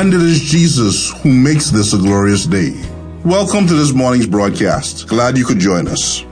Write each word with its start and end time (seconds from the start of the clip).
And 0.00 0.14
it 0.14 0.22
is 0.22 0.40
Jesus 0.40 1.12
who 1.20 1.30
makes 1.30 1.68
this 1.68 1.92
a 1.92 1.98
glorious 1.98 2.46
day. 2.46 2.72
Welcome 3.22 3.66
to 3.66 3.74
this 3.74 3.92
morning's 3.92 4.26
broadcast. 4.26 5.06
Glad 5.06 5.36
you 5.36 5.44
could 5.44 5.58
join 5.58 5.86
us. 5.86 6.24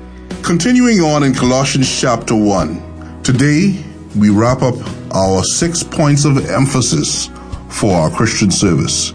Continuing 0.42 1.00
on 1.00 1.22
in 1.22 1.34
Colossians 1.34 2.00
chapter 2.00 2.34
1, 2.34 3.22
today 3.22 3.84
we 4.16 4.30
wrap 4.30 4.62
up 4.62 4.74
our 5.14 5.44
six 5.44 5.82
points 5.82 6.24
of 6.24 6.48
emphasis 6.48 7.28
for 7.68 7.92
our 7.92 8.10
Christian 8.10 8.50
service, 8.50 9.10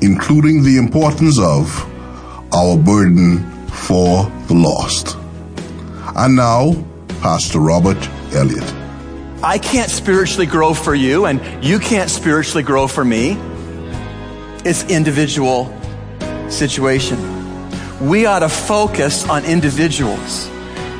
including 0.00 0.62
the 0.62 0.78
importance 0.78 1.38
of 1.38 1.68
our 2.54 2.78
burden 2.78 3.44
for 3.68 4.24
the 4.46 4.54
lost. 4.54 5.18
And 6.16 6.34
now, 6.34 6.82
Pastor 7.20 7.58
Robert 7.58 8.02
Elliott. 8.32 8.74
I 9.42 9.58
can't 9.58 9.90
spiritually 9.90 10.46
grow 10.46 10.72
for 10.72 10.94
you, 10.94 11.26
and 11.26 11.62
you 11.62 11.78
can't 11.78 12.08
spiritually 12.08 12.62
grow 12.62 12.88
for 12.88 13.04
me. 13.04 13.38
It's 14.68 14.82
individual 14.90 15.72
situation. 16.50 17.20
We 18.04 18.26
ought 18.26 18.40
to 18.40 18.48
focus 18.48 19.28
on 19.28 19.44
individuals. 19.44 20.50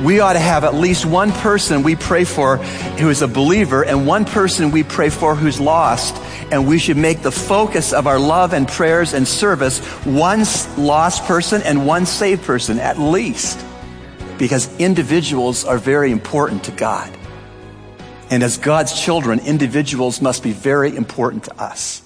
We 0.01 0.21
ought 0.21 0.35
to 0.35 0.39
have 0.39 0.63
at 0.63 0.75
least 0.75 1.05
one 1.05 1.33
person 1.33 1.83
we 1.83 1.97
pray 1.97 2.23
for 2.23 2.59
who 2.59 3.11
is 3.11 3.23
a 3.23 3.27
believer 3.27 3.85
and 3.85 4.07
one 4.07 4.25
person 4.25 4.71
we 4.71 4.85
pray 4.85 5.09
for 5.09 5.35
who's 5.35 5.59
lost. 5.59 6.15
And 6.53 6.69
we 6.69 6.79
should 6.79 6.97
make 6.97 7.23
the 7.23 7.33
focus 7.33 7.93
of 7.93 8.07
our 8.07 8.21
love 8.21 8.53
and 8.53 8.69
prayers 8.69 9.15
and 9.15 9.27
service 9.27 9.81
one 10.05 10.45
lost 10.77 11.25
person 11.25 11.61
and 11.63 11.89
one 11.89 12.07
saved 12.07 12.45
person 12.45 12.79
at 12.79 13.01
least. 13.01 13.59
Because 14.39 14.71
individuals 14.79 15.65
are 15.65 15.79
very 15.79 16.13
important 16.13 16.63
to 16.67 16.71
God. 16.71 17.13
And 18.31 18.45
as 18.45 18.59
God's 18.59 18.93
children, 18.93 19.41
individuals 19.41 20.23
must 20.23 20.45
be 20.45 20.53
very 20.53 20.95
important 20.95 21.43
to 21.47 21.61
us. 21.61 22.06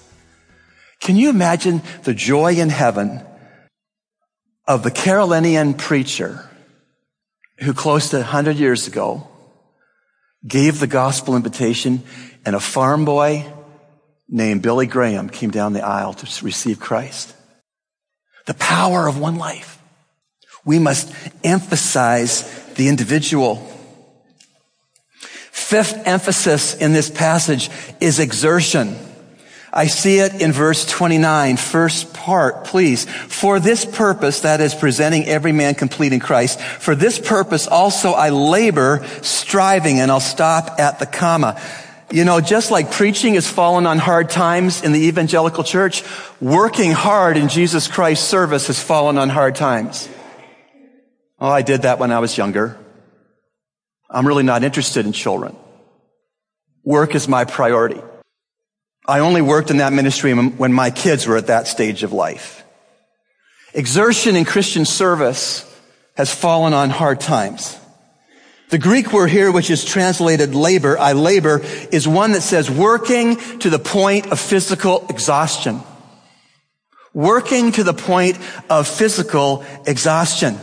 Can 1.00 1.16
you 1.16 1.30
imagine 1.30 1.82
the 2.04 2.14
joy 2.14 2.54
in 2.54 2.68
heaven 2.68 3.22
of 4.66 4.82
the 4.82 4.90
Carolinian 4.90 5.74
preacher 5.74 6.48
who 7.58 7.72
close 7.72 8.10
to 8.10 8.18
100 8.18 8.56
years 8.56 8.86
ago 8.86 9.26
gave 10.46 10.78
the 10.78 10.86
gospel 10.86 11.36
invitation 11.36 12.02
and 12.44 12.54
a 12.54 12.60
farm 12.60 13.04
boy 13.04 13.50
named 14.28 14.62
Billy 14.62 14.86
Graham 14.86 15.28
came 15.28 15.50
down 15.50 15.72
the 15.72 15.84
aisle 15.84 16.14
to 16.14 16.44
receive 16.44 16.78
Christ? 16.78 17.34
The 18.46 18.54
power 18.54 19.08
of 19.08 19.18
one 19.18 19.36
life. 19.36 19.82
We 20.64 20.78
must 20.78 21.12
emphasize 21.42 22.42
the 22.74 22.88
individual. 22.88 23.56
Fifth 25.50 26.06
emphasis 26.06 26.74
in 26.74 26.92
this 26.92 27.10
passage 27.10 27.70
is 28.00 28.18
exertion. 28.18 28.96
I 29.72 29.86
see 29.86 30.18
it 30.18 30.42
in 30.42 30.52
verse 30.52 30.84
29, 30.84 31.56
first 31.56 32.12
part, 32.12 32.64
please. 32.64 33.04
For 33.04 33.60
this 33.60 33.84
purpose, 33.84 34.40
that 34.40 34.60
is 34.60 34.74
presenting 34.74 35.27
every 35.27 35.52
man 35.52 35.74
complete 35.77 36.12
in 36.12 36.18
Christ, 36.18 36.61
for 36.61 36.96
this 36.96 37.18
purpose 37.20 37.68
also 37.68 38.11
I 38.11 38.30
labor, 38.30 39.06
striving, 39.22 40.00
and 40.00 40.11
I'll 40.11 40.18
stop 40.18 40.80
at 40.80 40.98
the 40.98 41.06
comma. 41.06 41.61
You 42.11 42.24
know, 42.24 42.40
just 42.40 42.72
like 42.72 42.90
preaching 42.90 43.34
has 43.34 43.48
fallen 43.48 43.86
on 43.86 43.98
hard 43.98 44.30
times 44.30 44.83
in 44.83 44.90
the 44.90 45.06
evangelical 45.06 45.62
church, 45.62 46.02
working 46.40 46.90
hard 46.90 47.36
in 47.36 47.48
Jesus 47.48 47.86
Christ's 47.86 48.27
service 48.27 48.66
has 48.66 48.83
fallen 48.83 49.16
on 49.16 49.28
hard 49.28 49.55
times. 49.55 50.08
Oh, 51.39 51.48
I 51.48 51.62
did 51.62 51.83
that 51.83 52.00
when 52.00 52.11
I 52.11 52.18
was 52.18 52.36
younger. 52.36 52.77
I'm 54.11 54.27
really 54.27 54.42
not 54.42 54.64
interested 54.64 55.06
in 55.06 55.12
children. 55.12 55.55
Work 56.83 57.14
is 57.14 57.28
my 57.28 57.45
priority. 57.45 58.00
I 59.10 59.18
only 59.18 59.42
worked 59.42 59.72
in 59.72 59.78
that 59.78 59.92
ministry 59.92 60.32
when 60.32 60.72
my 60.72 60.92
kids 60.92 61.26
were 61.26 61.36
at 61.36 61.48
that 61.48 61.66
stage 61.66 62.04
of 62.04 62.12
life. 62.12 62.62
Exertion 63.74 64.36
in 64.36 64.44
Christian 64.44 64.84
service 64.84 65.66
has 66.16 66.32
fallen 66.32 66.74
on 66.74 66.90
hard 66.90 67.18
times. 67.18 67.76
The 68.68 68.78
Greek 68.78 69.12
word 69.12 69.30
here, 69.30 69.50
which 69.50 69.68
is 69.68 69.84
translated 69.84 70.54
labor, 70.54 70.96
I 70.96 71.14
labor, 71.14 71.60
is 71.90 72.06
one 72.06 72.32
that 72.32 72.42
says 72.42 72.70
working 72.70 73.34
to 73.58 73.68
the 73.68 73.80
point 73.80 74.30
of 74.30 74.38
physical 74.38 75.04
exhaustion. 75.10 75.80
Working 77.12 77.72
to 77.72 77.82
the 77.82 77.94
point 77.94 78.38
of 78.70 78.86
physical 78.86 79.64
exhaustion. 79.88 80.56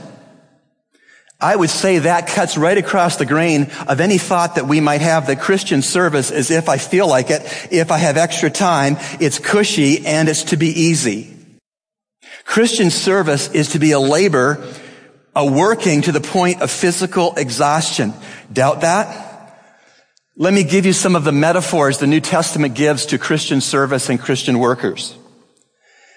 I 1.39 1.55
would 1.55 1.69
say 1.69 1.99
that 1.99 2.27
cuts 2.27 2.57
right 2.57 2.77
across 2.77 3.17
the 3.17 3.25
grain 3.25 3.69
of 3.87 3.99
any 3.99 4.17
thought 4.17 4.55
that 4.55 4.67
we 4.67 4.79
might 4.79 5.01
have 5.01 5.27
that 5.27 5.39
Christian 5.39 5.83
service 5.83 6.31
is 6.31 6.49
if 6.49 6.67
I 6.67 6.77
feel 6.77 7.07
like 7.07 7.29
it, 7.29 7.41
if 7.71 7.91
I 7.91 7.99
have 7.99 8.17
extra 8.17 8.49
time, 8.49 8.97
it's 9.19 9.37
cushy 9.37 10.05
and 10.05 10.29
it's 10.29 10.45
to 10.45 10.57
be 10.57 10.69
easy. 10.69 11.33
Christian 12.43 12.89
service 12.89 13.51
is 13.51 13.69
to 13.69 13.79
be 13.79 13.91
a 13.91 13.99
labor, 13.99 14.65
a 15.35 15.45
working 15.45 16.01
to 16.03 16.11
the 16.11 16.21
point 16.21 16.61
of 16.61 16.71
physical 16.71 17.35
exhaustion. 17.35 18.13
Doubt 18.51 18.81
that? 18.81 19.25
Let 20.35 20.53
me 20.53 20.63
give 20.63 20.85
you 20.87 20.93
some 20.93 21.15
of 21.15 21.23
the 21.23 21.31
metaphors 21.31 21.99
the 21.99 22.07
New 22.07 22.21
Testament 22.21 22.73
gives 22.73 23.07
to 23.07 23.19
Christian 23.19 23.61
service 23.61 24.09
and 24.09 24.19
Christian 24.19 24.57
workers. 24.57 25.15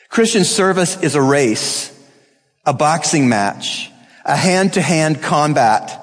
Christian 0.08 0.44
service 0.44 1.02
is 1.02 1.14
a 1.14 1.22
race, 1.22 1.92
a 2.64 2.72
boxing 2.72 3.28
match, 3.28 3.89
a 4.30 4.36
hand-to-hand 4.36 5.22
combat. 5.22 5.96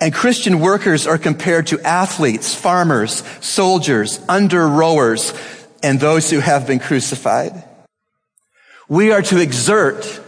And 0.00 0.14
Christian 0.14 0.60
workers 0.60 1.06
are 1.06 1.18
compared 1.18 1.66
to 1.68 1.80
athletes, 1.80 2.54
farmers, 2.54 3.22
soldiers, 3.40 4.20
under 4.28 4.66
rowers, 4.66 5.34
and 5.82 6.00
those 6.00 6.30
who 6.30 6.40
have 6.40 6.66
been 6.66 6.78
crucified. 6.78 7.64
We 8.88 9.12
are 9.12 9.22
to 9.22 9.40
exert 9.40 10.20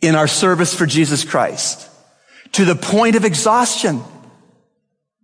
in 0.00 0.14
our 0.14 0.26
service 0.26 0.74
for 0.74 0.86
Jesus 0.86 1.24
Christ 1.24 1.88
to 2.52 2.64
the 2.64 2.74
point 2.74 3.16
of 3.16 3.24
exhaustion. 3.24 4.02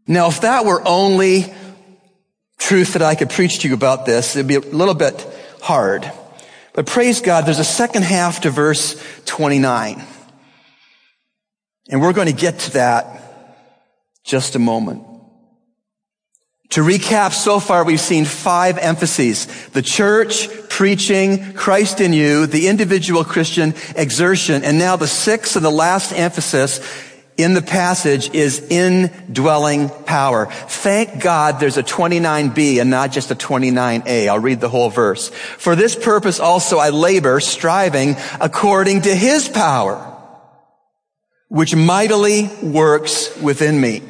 Now, 0.06 0.28
if 0.28 0.42
that 0.42 0.64
were 0.64 0.86
only 0.86 1.52
truth 2.58 2.92
that 2.92 3.02
I 3.02 3.14
could 3.14 3.30
preach 3.30 3.60
to 3.60 3.68
you 3.68 3.74
about 3.74 4.06
this, 4.06 4.36
it'd 4.36 4.46
be 4.46 4.54
a 4.54 4.60
little 4.60 4.94
bit 4.94 5.26
hard. 5.62 6.10
But 6.74 6.86
praise 6.86 7.20
God, 7.20 7.46
there's 7.46 7.58
a 7.58 7.64
second 7.64 8.04
half 8.04 8.42
to 8.42 8.50
verse 8.50 9.02
29. 9.24 10.04
And 11.88 12.00
we're 12.00 12.12
going 12.12 12.28
to 12.28 12.32
get 12.32 12.58
to 12.60 12.72
that 12.72 13.22
just 14.24 14.56
a 14.56 14.58
moment. 14.58 15.04
To 16.70 16.80
recap, 16.80 17.32
so 17.32 17.60
far 17.60 17.84
we've 17.84 18.00
seen 18.00 18.24
five 18.24 18.76
emphases. 18.76 19.46
The 19.68 19.82
church, 19.82 20.48
preaching, 20.68 21.54
Christ 21.54 22.00
in 22.00 22.12
you, 22.12 22.46
the 22.46 22.66
individual 22.66 23.24
Christian 23.24 23.74
exertion, 23.94 24.64
and 24.64 24.76
now 24.76 24.96
the 24.96 25.06
sixth 25.06 25.54
and 25.54 25.64
the 25.64 25.70
last 25.70 26.12
emphasis 26.12 26.80
in 27.36 27.54
the 27.54 27.62
passage 27.62 28.34
is 28.34 28.66
indwelling 28.68 29.90
power. 30.06 30.46
Thank 30.46 31.22
God 31.22 31.60
there's 31.60 31.76
a 31.76 31.82
29b 31.82 32.80
and 32.80 32.90
not 32.90 33.12
just 33.12 33.30
a 33.30 33.36
29a. 33.36 34.28
I'll 34.28 34.38
read 34.38 34.60
the 34.60 34.68
whole 34.68 34.90
verse. 34.90 35.28
For 35.28 35.76
this 35.76 35.94
purpose 35.94 36.40
also 36.40 36.78
I 36.78 36.88
labor, 36.88 37.38
striving 37.40 38.16
according 38.40 39.02
to 39.02 39.14
his 39.14 39.48
power 39.48 40.15
which 41.48 41.74
mightily 41.74 42.50
works 42.62 43.36
within 43.40 43.80
me. 43.80 44.02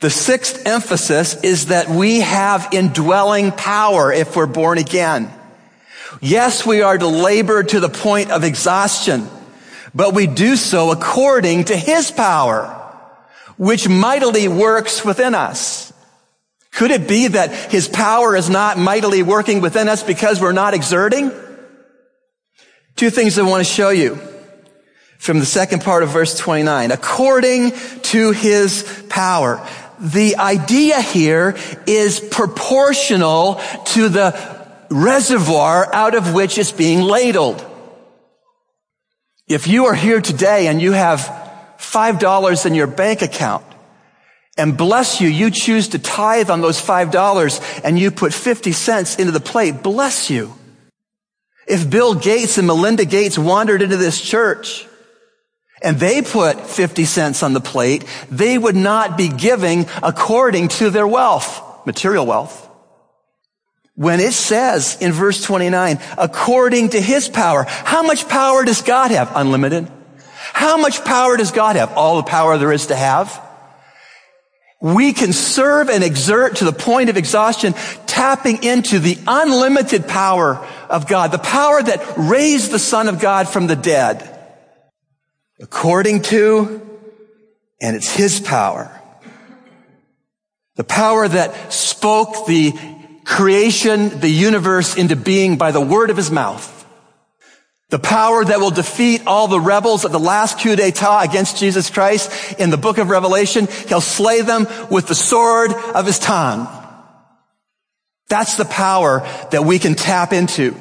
The 0.00 0.10
sixth 0.10 0.66
emphasis 0.66 1.34
is 1.42 1.66
that 1.66 1.88
we 1.88 2.20
have 2.20 2.68
indwelling 2.72 3.50
power 3.50 4.12
if 4.12 4.36
we're 4.36 4.46
born 4.46 4.78
again. 4.78 5.32
Yes, 6.20 6.64
we 6.64 6.82
are 6.82 6.96
to 6.96 7.06
labor 7.06 7.62
to 7.62 7.80
the 7.80 7.88
point 7.88 8.30
of 8.30 8.44
exhaustion, 8.44 9.28
but 9.94 10.14
we 10.14 10.26
do 10.26 10.56
so 10.56 10.92
according 10.92 11.64
to 11.64 11.76
His 11.76 12.10
power, 12.10 12.66
which 13.56 13.88
mightily 13.88 14.46
works 14.46 15.04
within 15.04 15.34
us. 15.34 15.92
Could 16.70 16.92
it 16.92 17.08
be 17.08 17.28
that 17.28 17.52
His 17.72 17.88
power 17.88 18.36
is 18.36 18.48
not 18.48 18.78
mightily 18.78 19.24
working 19.24 19.60
within 19.60 19.88
us 19.88 20.04
because 20.04 20.40
we're 20.40 20.52
not 20.52 20.74
exerting? 20.74 21.32
Two 22.94 23.10
things 23.10 23.36
I 23.38 23.42
want 23.42 23.66
to 23.66 23.72
show 23.72 23.90
you 23.90 24.18
from 25.18 25.40
the 25.40 25.46
second 25.46 25.82
part 25.82 26.02
of 26.02 26.10
verse 26.10 26.38
29. 26.38 26.90
According 26.90 27.72
to 28.02 28.30
his 28.32 29.04
power. 29.08 29.66
The 30.00 30.36
idea 30.36 31.00
here 31.00 31.56
is 31.86 32.20
proportional 32.20 33.60
to 33.86 34.08
the 34.08 34.58
reservoir 34.90 35.92
out 35.92 36.14
of 36.14 36.34
which 36.34 36.56
it's 36.56 36.72
being 36.72 37.02
ladled. 37.02 37.64
If 39.48 39.66
you 39.66 39.86
are 39.86 39.94
here 39.94 40.20
today 40.20 40.68
and 40.68 40.80
you 40.80 40.92
have 40.92 41.20
$5 41.78 42.66
in 42.66 42.74
your 42.74 42.86
bank 42.86 43.22
account, 43.22 43.64
and 44.58 44.76
bless 44.76 45.20
you, 45.20 45.28
you 45.28 45.50
choose 45.50 45.88
to 45.88 46.00
tithe 46.00 46.50
on 46.50 46.60
those 46.60 46.82
$5 46.82 47.80
and 47.84 47.98
you 47.98 48.10
put 48.10 48.34
50 48.34 48.72
cents 48.72 49.16
into 49.16 49.30
the 49.30 49.40
plate, 49.40 49.82
bless 49.84 50.30
you. 50.30 50.52
If 51.66 51.88
Bill 51.88 52.14
Gates 52.14 52.58
and 52.58 52.66
Melinda 52.66 53.04
Gates 53.04 53.38
wandered 53.38 53.82
into 53.82 53.96
this 53.96 54.20
church 54.20 54.86
and 55.82 55.98
they 55.98 56.22
put 56.22 56.60
50 56.60 57.04
cents 57.04 57.42
on 57.42 57.52
the 57.52 57.60
plate, 57.60 58.04
they 58.30 58.58
would 58.58 58.76
not 58.76 59.16
be 59.16 59.28
giving 59.28 59.86
according 60.02 60.68
to 60.68 60.90
their 60.90 61.06
wealth, 61.06 61.86
material 61.86 62.26
wealth. 62.26 62.64
when 63.98 64.20
it 64.20 64.32
says 64.32 64.96
in 65.00 65.10
verse 65.10 65.42
29, 65.42 65.98
according 66.16 66.90
to 66.90 67.00
his 67.00 67.28
power, 67.28 67.64
how 67.68 68.04
much 68.04 68.28
power 68.28 68.64
does 68.64 68.80
God 68.80 69.10
have? 69.10 69.32
Unlimited. 69.34 69.90
How 70.52 70.76
much 70.76 71.04
power 71.04 71.36
does 71.36 71.50
God 71.50 71.74
have? 71.74 71.92
All 71.94 72.16
the 72.16 72.22
power 72.22 72.58
there 72.58 72.72
is 72.72 72.86
to 72.86 72.96
have. 72.96 73.42
We 74.80 75.12
can 75.12 75.32
serve 75.32 75.90
and 75.90 76.04
exert 76.04 76.56
to 76.56 76.64
the 76.64 76.72
point 76.72 77.10
of 77.10 77.16
exhaustion, 77.16 77.74
tapping 78.06 78.62
into 78.62 79.00
the 79.00 79.18
unlimited 79.26 80.06
power 80.06 80.64
of 80.88 81.08
God, 81.08 81.32
the 81.32 81.38
power 81.38 81.82
that 81.82 82.14
raised 82.16 82.70
the 82.70 82.78
Son 82.78 83.08
of 83.08 83.18
God 83.18 83.48
from 83.48 83.66
the 83.66 83.74
dead. 83.74 84.37
According 85.60 86.22
to, 86.22 86.80
and 87.80 87.96
it's 87.96 88.14
His 88.14 88.40
power. 88.40 88.98
The 90.76 90.84
power 90.84 91.26
that 91.26 91.72
spoke 91.72 92.46
the 92.46 92.72
creation, 93.28 94.20
the 94.20 94.28
universe 94.28 94.96
into 94.96 95.14
being 95.14 95.58
by 95.58 95.70
the 95.70 95.80
word 95.80 96.10
of 96.10 96.16
his 96.16 96.30
mouth. 96.30 96.74
The 97.90 97.98
power 97.98 98.44
that 98.44 98.58
will 98.58 98.70
defeat 98.70 99.22
all 99.26 99.48
the 99.48 99.60
rebels 99.60 100.04
of 100.04 100.12
the 100.12 100.20
last 100.20 100.60
coup 100.60 100.76
d'etat 100.76 101.22
against 101.22 101.58
Jesus 101.58 101.90
Christ 101.90 102.58
in 102.58 102.70
the 102.70 102.76
book 102.76 102.98
of 102.98 103.10
Revelation. 103.10 103.66
He'll 103.88 104.00
slay 104.00 104.40
them 104.42 104.66
with 104.90 105.08
the 105.08 105.14
sword 105.14 105.72
of 105.72 106.06
his 106.06 106.18
tongue. 106.18 106.68
That's 108.28 108.56
the 108.56 108.64
power 108.64 109.20
that 109.50 109.64
we 109.64 109.78
can 109.78 109.94
tap 109.94 110.32
into. 110.32 110.74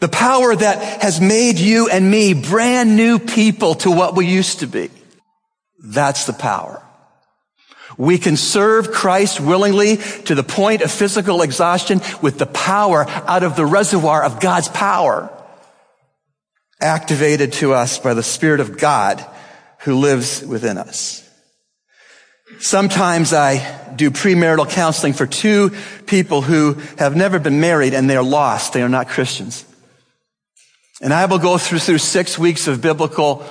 The 0.00 0.08
power 0.08 0.54
that 0.54 1.02
has 1.02 1.20
made 1.20 1.58
you 1.58 1.88
and 1.88 2.08
me 2.08 2.34
brand 2.34 2.96
new 2.96 3.18
people 3.18 3.74
to 3.76 3.90
what 3.90 4.16
we 4.16 4.26
used 4.26 4.60
to 4.60 4.66
be. 4.66 4.90
That's 5.82 6.24
the 6.24 6.32
power. 6.32 6.82
We 7.96 8.18
can 8.18 8.36
serve 8.36 8.92
Christ 8.92 9.40
willingly 9.40 9.96
to 9.96 10.34
the 10.36 10.44
point 10.44 10.82
of 10.82 10.92
physical 10.92 11.42
exhaustion 11.42 12.00
with 12.22 12.38
the 12.38 12.46
power 12.46 13.06
out 13.08 13.42
of 13.42 13.56
the 13.56 13.66
reservoir 13.66 14.22
of 14.22 14.40
God's 14.40 14.68
power 14.68 15.30
activated 16.80 17.52
to 17.54 17.74
us 17.74 17.98
by 17.98 18.14
the 18.14 18.22
Spirit 18.22 18.60
of 18.60 18.78
God 18.78 19.24
who 19.80 19.96
lives 19.96 20.44
within 20.44 20.78
us. 20.78 21.24
Sometimes 22.60 23.32
I 23.32 23.92
do 23.94 24.10
premarital 24.10 24.70
counseling 24.70 25.12
for 25.12 25.26
two 25.26 25.70
people 26.06 26.42
who 26.42 26.74
have 26.98 27.16
never 27.16 27.38
been 27.38 27.60
married 27.60 27.94
and 27.94 28.08
they're 28.08 28.22
lost. 28.22 28.72
They 28.72 28.82
are 28.82 28.88
not 28.88 29.08
Christians. 29.08 29.64
And 31.00 31.12
I 31.12 31.26
will 31.26 31.38
go 31.38 31.58
through, 31.58 31.78
through 31.78 31.98
six 31.98 32.38
weeks 32.38 32.66
of 32.66 32.80
biblical 32.80 33.44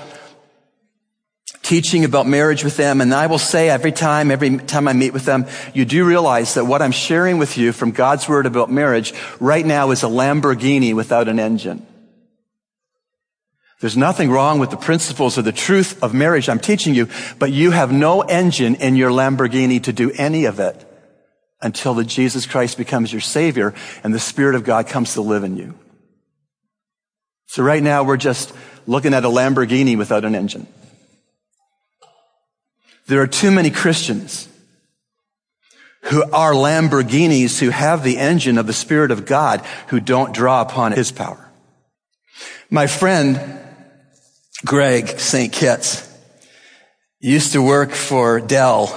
teaching 1.68 2.06
about 2.06 2.26
marriage 2.26 2.64
with 2.64 2.78
them. 2.78 3.02
And 3.02 3.14
I 3.14 3.28
will 3.28 3.40
say 3.40 3.70
every 3.70 3.92
time, 3.92 4.32
every 4.32 4.58
time 4.58 4.88
I 4.88 4.94
meet 4.94 5.12
with 5.12 5.26
them, 5.26 5.46
you 5.74 5.84
do 5.84 6.06
realize 6.06 6.54
that 6.54 6.66
what 6.66 6.82
I'm 6.82 6.92
sharing 6.92 7.38
with 7.38 7.58
you 7.58 7.74
from 7.74 7.92
God's 7.92 8.28
word 8.28 8.46
about 8.46 8.72
marriage 8.72 9.14
right 9.40 9.66
now 9.66 9.92
is 9.92 10.04
a 10.04 10.08
Lamborghini 10.08 10.94
without 10.94 11.28
an 11.28 11.40
engine. 11.40 11.86
There's 13.80 13.98
nothing 13.98 14.32
wrong 14.32 14.60
with 14.60 14.72
the 14.72 14.78
principles 14.78 15.38
or 15.38 15.42
the 15.42 15.52
truth 15.52 16.02
of 16.02 16.14
marriage 16.14 16.50
I'm 16.50 16.60
teaching 16.60 16.96
you, 16.96 17.10
but 17.38 17.52
you 17.52 17.72
have 17.72 17.92
no 17.92 18.22
engine 18.22 18.76
in 18.76 18.96
your 18.96 19.12
Lamborghini 19.12 19.84
to 19.84 19.94
do 19.94 20.12
any 20.12 20.46
of 20.46 20.60
it 20.60 20.84
until 21.62 21.94
the 21.94 22.04
Jesus 22.04 22.46
Christ 22.46 22.78
becomes 22.78 23.12
your 23.12 23.22
savior 23.22 23.74
and 24.04 24.14
the 24.14 24.20
Spirit 24.20 24.56
of 24.56 24.64
God 24.64 24.88
comes 24.88 25.14
to 25.14 25.22
live 25.22 25.44
in 25.44 25.58
you. 25.58 25.76
So 27.48 27.64
right 27.64 27.82
now 27.82 28.04
we're 28.04 28.18
just 28.18 28.54
looking 28.86 29.14
at 29.14 29.26
a 29.26 29.30
Lamborghini 29.30 29.98
without 29.98 30.26
an 30.26 30.36
engine. 30.36 30.68
There 33.08 33.22
are 33.22 33.28
too 33.28 33.52
many 33.52 33.72
Christians 33.72 34.50
who 36.04 36.24
are 36.32 36.54
Lamborghinis 36.54 37.60
who 37.60 37.70
have 37.70 38.04
the 38.04 38.18
engine 38.18 38.58
of 38.58 38.68
the 38.68 38.74
Spirit 38.74 39.12
of 39.12 39.26
God 39.26 39.66
who 39.88 40.00
don't 40.00 40.34
draw 40.34 40.62
upon 40.62 40.92
His 40.92 41.12
power. 41.12 41.50
My 42.70 42.88
friend, 42.88 43.60
Greg 44.66 45.20
St. 45.20 45.52
Kitts, 45.52 46.04
used 47.20 47.54
to 47.54 47.62
work 47.62 47.92
for 47.92 48.40
Dell 48.40 48.88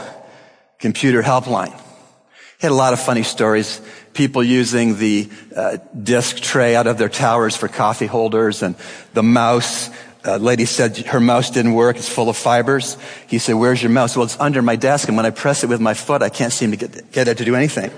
Computer 0.79 1.23
Helpline. 1.23 1.73
He 1.73 2.67
had 2.67 2.73
a 2.73 2.75
lot 2.75 2.93
of 2.93 3.01
funny 3.01 3.23
stories. 3.23 3.81
People 4.13 4.43
using 4.43 4.99
the 4.99 5.29
uh, 5.55 5.79
disk 6.03 6.39
tray 6.39 6.75
out 6.77 6.87
of 6.87 6.99
their 6.99 7.09
towers 7.09 7.57
for 7.57 7.69
coffee 7.69 8.07
holders 8.07 8.63
and 8.63 8.75
the 9.15 9.23
mouse 9.23 9.91
a 10.23 10.39
lady 10.39 10.67
said 10.67 10.99
her 10.99 11.21
mouse 11.21 11.51
didn't 11.51 11.73
work. 11.73 11.97
It's 11.97 12.09
full 12.09 12.29
of 12.29 12.37
fibers. 12.37 12.99
He 13.27 13.39
said, 13.39 13.55
where's 13.55 13.83
your 13.83 13.91
mouse? 13.91 14.17
Well, 14.17 14.27
it's 14.27 14.39
under 14.39 14.61
my 14.61 14.77
desk. 14.77 15.09
And 15.09 15.17
when 15.17 15.25
I 15.25 15.31
press 15.31 15.65
it 15.65 15.69
with 15.69 15.81
my 15.81 15.95
foot, 15.95 16.23
I 16.23 16.29
can't 16.29 16.53
seem 16.53 16.73
to 16.73 16.77
get, 16.77 17.11
get 17.11 17.29
it 17.29 17.39
to 17.39 17.45
do 17.45 17.55
anything. 17.55 17.91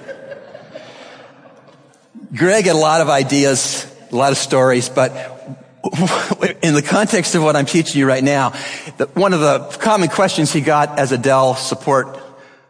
Greg 2.35 2.67
had 2.67 2.77
a 2.77 2.79
lot 2.79 3.01
of 3.01 3.09
ideas, 3.09 3.93
a 4.11 4.17
lot 4.17 4.31
of 4.31 4.39
stories, 4.39 4.89
but 4.89 5.11
in 6.63 6.75
the 6.75 6.83
context 6.83 7.35
of 7.35 7.43
what 7.43 7.57
I'm 7.57 7.67
teaching 7.67 7.99
you 7.99 8.07
right 8.07 8.23
now, 8.23 8.51
the, 8.99 9.07
one 9.15 9.35
of 9.35 9.41
the 9.41 9.77
common 9.81 10.09
questions 10.09 10.53
he 10.53 10.61
got 10.61 10.99
as 10.99 11.11
a 11.11 11.19
Dell 11.19 11.57
support 11.57 12.19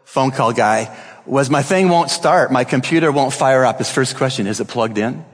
phone 0.03 0.31
call 0.31 0.51
guy 0.51 0.95
was, 1.25 1.49
my 1.49 1.63
thing 1.63 1.89
won't 1.89 2.09
start. 2.09 2.51
My 2.51 2.63
computer 2.63 3.11
won't 3.11 3.33
fire 3.33 3.65
up. 3.65 3.77
His 3.77 3.91
first 3.91 4.15
question, 4.15 4.47
is 4.47 4.59
it 4.59 4.67
plugged 4.67 4.97
in? 4.97 5.25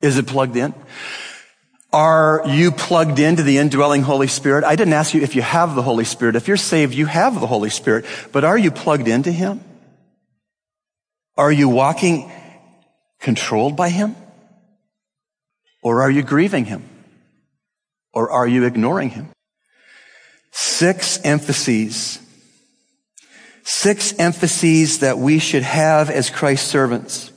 Is 0.00 0.18
it 0.18 0.26
plugged 0.26 0.56
in? 0.56 0.74
Are 1.92 2.42
you 2.46 2.70
plugged 2.70 3.18
into 3.18 3.42
the 3.42 3.58
indwelling 3.58 4.02
Holy 4.02 4.26
Spirit? 4.26 4.64
I 4.64 4.76
didn't 4.76 4.92
ask 4.92 5.14
you 5.14 5.22
if 5.22 5.34
you 5.34 5.42
have 5.42 5.74
the 5.74 5.82
Holy 5.82 6.04
Spirit. 6.04 6.36
If 6.36 6.46
you're 6.46 6.58
saved, 6.58 6.94
you 6.94 7.06
have 7.06 7.40
the 7.40 7.46
Holy 7.46 7.70
Spirit. 7.70 8.04
But 8.30 8.44
are 8.44 8.58
you 8.58 8.70
plugged 8.70 9.08
into 9.08 9.32
Him? 9.32 9.60
Are 11.36 11.50
you 11.50 11.68
walking 11.68 12.30
controlled 13.20 13.74
by 13.74 13.88
Him? 13.88 14.16
Or 15.82 16.02
are 16.02 16.10
you 16.10 16.22
grieving 16.22 16.66
Him? 16.66 16.82
Or 18.12 18.30
are 18.30 18.46
you 18.46 18.64
ignoring 18.64 19.10
Him? 19.10 19.28
Six 20.50 21.20
emphases. 21.24 22.18
Six 23.70 24.18
emphases 24.18 25.00
that 25.00 25.18
we 25.18 25.38
should 25.38 25.62
have 25.62 26.08
as 26.08 26.30
Christ's 26.30 26.70
servants. 26.70 27.30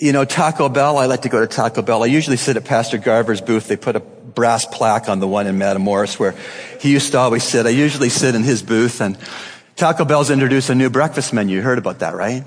You 0.00 0.12
know, 0.12 0.24
Taco 0.24 0.70
Bell, 0.70 0.96
I 0.96 1.04
like 1.04 1.20
to 1.22 1.28
go 1.28 1.38
to 1.38 1.46
Taco 1.46 1.82
Bell. 1.82 2.02
I 2.02 2.06
usually 2.06 2.38
sit 2.38 2.56
at 2.56 2.64
Pastor 2.64 2.96
Garver's 2.96 3.42
booth. 3.42 3.68
They 3.68 3.76
put 3.76 3.94
a 3.94 4.00
brass 4.00 4.64
plaque 4.64 5.10
on 5.10 5.20
the 5.20 5.28
one 5.28 5.46
in 5.46 5.58
Matamoros 5.58 6.18
where 6.18 6.34
he 6.80 6.90
used 6.90 7.12
to 7.12 7.18
always 7.18 7.44
sit. 7.44 7.66
I 7.66 7.68
usually 7.68 8.08
sit 8.08 8.34
in 8.34 8.42
his 8.42 8.62
booth 8.62 9.02
and 9.02 9.18
Taco 9.76 10.06
Bell's 10.06 10.30
introduced 10.30 10.70
a 10.70 10.74
new 10.74 10.88
breakfast 10.88 11.34
menu. 11.34 11.56
You 11.56 11.62
heard 11.62 11.76
about 11.76 11.98
that, 11.98 12.14
right? 12.14 12.42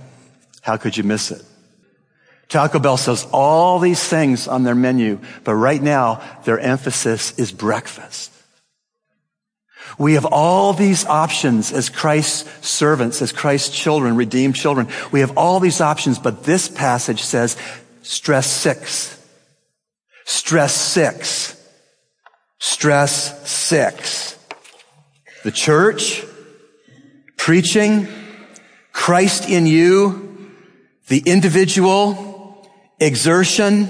How 0.61 0.77
could 0.77 0.97
you 0.97 1.03
miss 1.03 1.29
it? 1.29 1.43
Taco 2.49 2.79
Bell 2.79 2.97
sells 2.97 3.27
all 3.31 3.77
these 3.77 4.03
things 4.03 4.47
on 4.47 4.63
their 4.63 4.73
menu, 4.73 5.19
but 5.43 5.53
right 5.53 5.83
now 5.83 6.19
their 6.45 6.57
emphasis 6.57 7.37
is 7.37 7.51
breakfast. 7.51 8.31
We 9.97 10.13
have 10.13 10.25
all 10.25 10.73
these 10.73 11.05
options 11.05 11.71
as 11.71 11.89
Christ's 11.89 12.67
servants, 12.67 13.21
as 13.21 13.31
Christ's 13.31 13.75
children, 13.75 14.15
redeemed 14.15 14.55
children. 14.55 14.87
We 15.11 15.19
have 15.21 15.37
all 15.37 15.59
these 15.59 15.81
options, 15.81 16.19
but 16.19 16.43
this 16.43 16.67
passage 16.67 17.21
says 17.21 17.57
stress 18.01 18.49
six. 18.51 19.17
Stress 20.25 20.73
six. 20.73 21.57
Stress 22.59 23.49
six. 23.49 24.37
The 25.43 25.51
church, 25.51 26.23
preaching, 27.37 28.07
Christ 28.93 29.49
in 29.49 29.65
you, 29.65 30.51
the 31.07 31.23
individual, 31.25 32.69
exertion, 32.99 33.89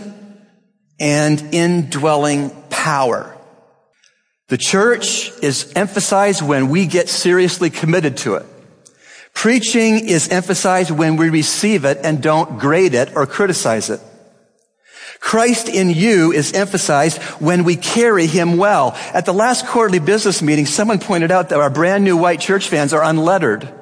and 1.00 1.54
indwelling 1.54 2.52
power. 2.70 3.38
The 4.52 4.58
church 4.58 5.32
is 5.42 5.72
emphasized 5.78 6.42
when 6.42 6.68
we 6.68 6.86
get 6.86 7.08
seriously 7.08 7.70
committed 7.70 8.18
to 8.18 8.36
it. 8.36 8.46
Preaching 9.34 10.10
is 10.10 10.28
emphasized 10.28 10.92
when 10.92 11.16
we 11.16 11.30
receive 11.30 11.86
it 11.86 12.00
and 12.04 12.22
don't 12.22 12.60
grade 12.60 12.94
it 12.94 13.16
or 13.16 13.26
criticize 13.26 13.90
it. 13.90 14.02
Christ 15.22 15.70
in 15.70 15.90
you 15.90 16.34
is 16.34 16.52
emphasized 16.52 17.22
when 17.40 17.64
we 17.64 17.78
carry 17.78 18.28
him 18.28 18.58
well. 18.58 18.92
At 19.14 19.26
the 19.26 19.34
last 19.34 19.68
quarterly 19.68 20.00
business 20.00 20.42
meeting, 20.42 20.66
someone 20.66 21.00
pointed 21.00 21.32
out 21.32 21.48
that 21.48 21.62
our 21.62 21.70
brand 21.70 22.04
new 22.04 22.18
white 22.18 22.42
church 22.42 22.68
fans 22.68 22.92
are 22.92 23.06
unlettered. 23.06 23.74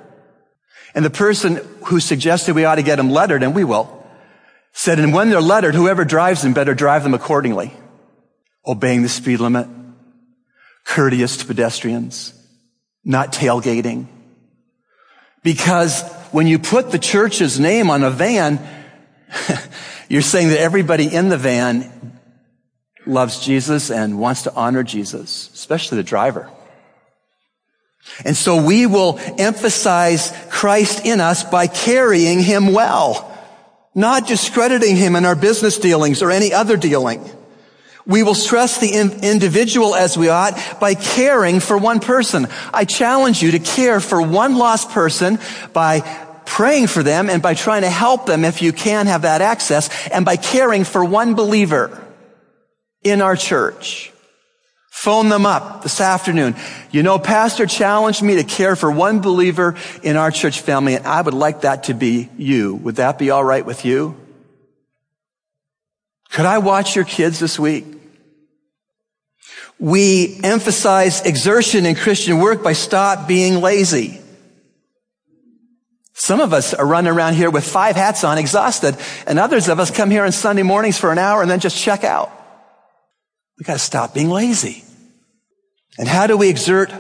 And 0.94 1.04
the 1.04 1.10
person 1.10 1.68
who 1.86 2.00
suggested 2.00 2.54
we 2.54 2.66
ought 2.66 2.76
to 2.76 2.84
get 2.84 2.98
them 2.98 3.10
lettered, 3.10 3.42
and 3.42 3.56
we 3.56 3.64
will, 3.64 4.06
said, 4.74 5.00
and 5.00 5.16
when 5.16 5.32
they're 5.32 5.42
lettered, 5.42 5.74
whoever 5.74 6.06
drives 6.06 6.44
them 6.44 6.54
better 6.54 6.76
drive 6.76 7.02
them 7.02 7.16
accordingly. 7.16 7.74
Obeying 8.68 9.02
the 9.02 9.10
speed 9.10 9.40
limit, 9.40 9.68
courteous 10.90 11.38
to 11.38 11.46
pedestrians, 11.46 12.34
not 13.06 13.32
tailgating. 13.32 14.08
Because 15.44 16.02
when 16.32 16.48
you 16.48 16.58
put 16.58 16.90
the 16.90 16.98
church's 16.98 17.60
name 17.60 17.92
on 17.92 18.04
a 18.04 18.10
van, 18.10 18.60
you're 20.10 20.24
saying 20.24 20.50
that 20.50 20.60
everybody 20.60 21.06
in 21.06 21.30
the 21.30 21.38
van 21.38 22.20
loves 23.06 23.46
Jesus 23.46 23.92
and 23.92 24.20
wants 24.20 24.44
to 24.44 24.54
honor 24.56 24.82
Jesus, 24.82 25.52
especially 25.54 25.98
the 25.98 26.04
driver. 26.04 26.50
And 28.26 28.36
so 28.36 28.64
we 28.64 28.88
will 28.88 29.20
emphasize 29.38 30.34
Christ 30.50 31.06
in 31.06 31.22
us 31.22 31.44
by 31.44 31.68
carrying 31.68 32.40
him 32.40 32.74
well, 32.74 33.32
not 33.94 34.28
discrediting 34.28 34.96
him 34.96 35.16
in 35.16 35.24
our 35.24 35.36
business 35.36 35.78
dealings 35.78 36.24
or 36.24 36.32
any 36.32 36.52
other 36.52 36.78
dealing. 36.78 37.30
We 38.10 38.24
will 38.24 38.34
stress 38.34 38.80
the 38.80 38.92
in- 38.92 39.24
individual 39.24 39.94
as 39.94 40.18
we 40.18 40.30
ought 40.30 40.60
by 40.80 40.96
caring 40.96 41.60
for 41.60 41.78
one 41.78 42.00
person. 42.00 42.48
I 42.74 42.86
challenge 42.86 43.44
you 43.44 43.52
to 43.52 43.60
care 43.60 44.00
for 44.00 44.20
one 44.20 44.58
lost 44.58 44.90
person 44.90 45.38
by 45.74 46.00
praying 46.44 46.88
for 46.88 47.04
them 47.04 47.30
and 47.30 47.44
by 47.44 47.54
trying 47.54 47.84
to 47.84 47.90
help 47.90 48.26
them 48.26 48.44
if 48.44 48.64
you 48.64 48.74
can 48.74 49.06
have 49.06 49.22
that 49.22 49.42
access 49.42 49.90
and 50.10 50.26
by 50.26 50.38
caring 50.38 50.86
for 50.86 51.06
one 51.06 51.36
believer 51.36 52.04
in 53.04 53.22
our 53.22 53.36
church. 53.36 54.12
Phone 54.90 55.30
them 55.30 55.46
up 55.46 55.84
this 55.84 56.02
afternoon. 56.02 56.56
You 56.90 57.04
know, 57.04 57.20
pastor 57.20 57.68
challenged 57.68 58.24
me 58.24 58.38
to 58.38 58.44
care 58.44 58.76
for 58.76 58.92
one 58.92 59.22
believer 59.22 59.76
in 60.02 60.16
our 60.18 60.32
church 60.32 60.62
family 60.62 60.96
and 60.96 61.06
I 61.06 61.22
would 61.22 61.36
like 61.36 61.62
that 61.62 61.84
to 61.84 61.94
be 61.94 62.28
you. 62.38 62.74
Would 62.74 62.96
that 62.96 63.20
be 63.20 63.30
all 63.30 63.44
right 63.44 63.64
with 63.64 63.86
you? 63.86 64.18
Could 66.32 66.48
I 66.48 66.58
watch 66.58 66.96
your 66.96 67.06
kids 67.06 67.38
this 67.38 67.60
week? 67.60 67.99
We 69.80 70.40
emphasize 70.44 71.22
exertion 71.22 71.86
in 71.86 71.96
Christian 71.96 72.40
work 72.40 72.62
by 72.62 72.74
stop 72.74 73.28
being 73.28 73.62
lazy. 73.62 74.20
Some 76.14 76.42
of 76.42 76.52
us 76.52 76.74
are 76.74 76.86
running 76.86 77.12
around 77.14 77.36
here 77.36 77.50
with 77.50 77.64
five 77.64 77.96
hats 77.96 78.26
on, 78.26 78.38
exhausted, 78.38 78.98
and 79.26 79.40
others 79.40 79.70
of 79.70 79.80
us 79.80 79.90
come 79.90 80.12
here 80.12 80.26
on 80.26 80.34
Sunday 80.34 80.64
mornings 80.64 80.98
for 80.98 81.14
an 81.14 81.18
hour 81.18 81.42
and 81.42 81.50
then 81.50 81.62
just 81.62 81.78
check 81.78 82.04
out. 82.04 82.30
We 83.58 83.64
gotta 83.64 83.80
stop 83.80 84.14
being 84.14 84.30
lazy. 84.30 84.84
And 85.98 86.10
how 86.10 86.28
do 86.28 86.36
we 86.36 86.50
exert 86.50 86.92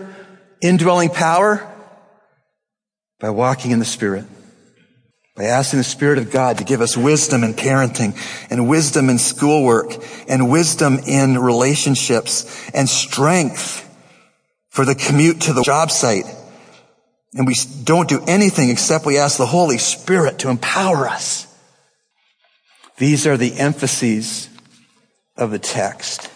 indwelling 0.61 1.09
power? 1.09 1.65
By 3.19 3.31
walking 3.31 3.71
in 3.71 3.79
the 3.79 3.85
Spirit 3.85 4.25
by 5.39 5.45
asking 5.45 5.77
the 5.77 5.85
Spirit 5.85 6.17
of 6.17 6.31
God 6.31 6.57
to 6.57 6.65
give 6.65 6.81
us 6.81 6.97
wisdom 6.97 7.45
in 7.45 7.53
parenting 7.53 8.13
and 8.51 8.67
wisdom 8.67 9.09
in 9.09 9.17
schoolwork 9.17 9.95
and 10.27 10.51
wisdom 10.51 10.99
in 11.07 11.37
relationships 11.37 12.69
and 12.73 12.89
strength 12.89 13.87
for 14.67 14.83
the 14.83 14.95
commute 14.95 15.39
to 15.39 15.53
the 15.53 15.63
job 15.63 15.91
site. 15.91 16.25
And 17.33 17.47
we 17.47 17.55
don't 17.85 18.09
do 18.09 18.21
anything 18.27 18.69
except 18.69 19.05
we 19.05 19.17
ask 19.17 19.37
the 19.37 19.45
Holy 19.45 19.77
Spirit 19.77 20.39
to 20.39 20.49
empower 20.49 21.07
us. 21.07 21.47
These 22.97 23.25
are 23.25 23.37
the 23.37 23.57
emphases 23.59 24.49
of 25.37 25.51
the 25.51 25.59
text. 25.59 26.29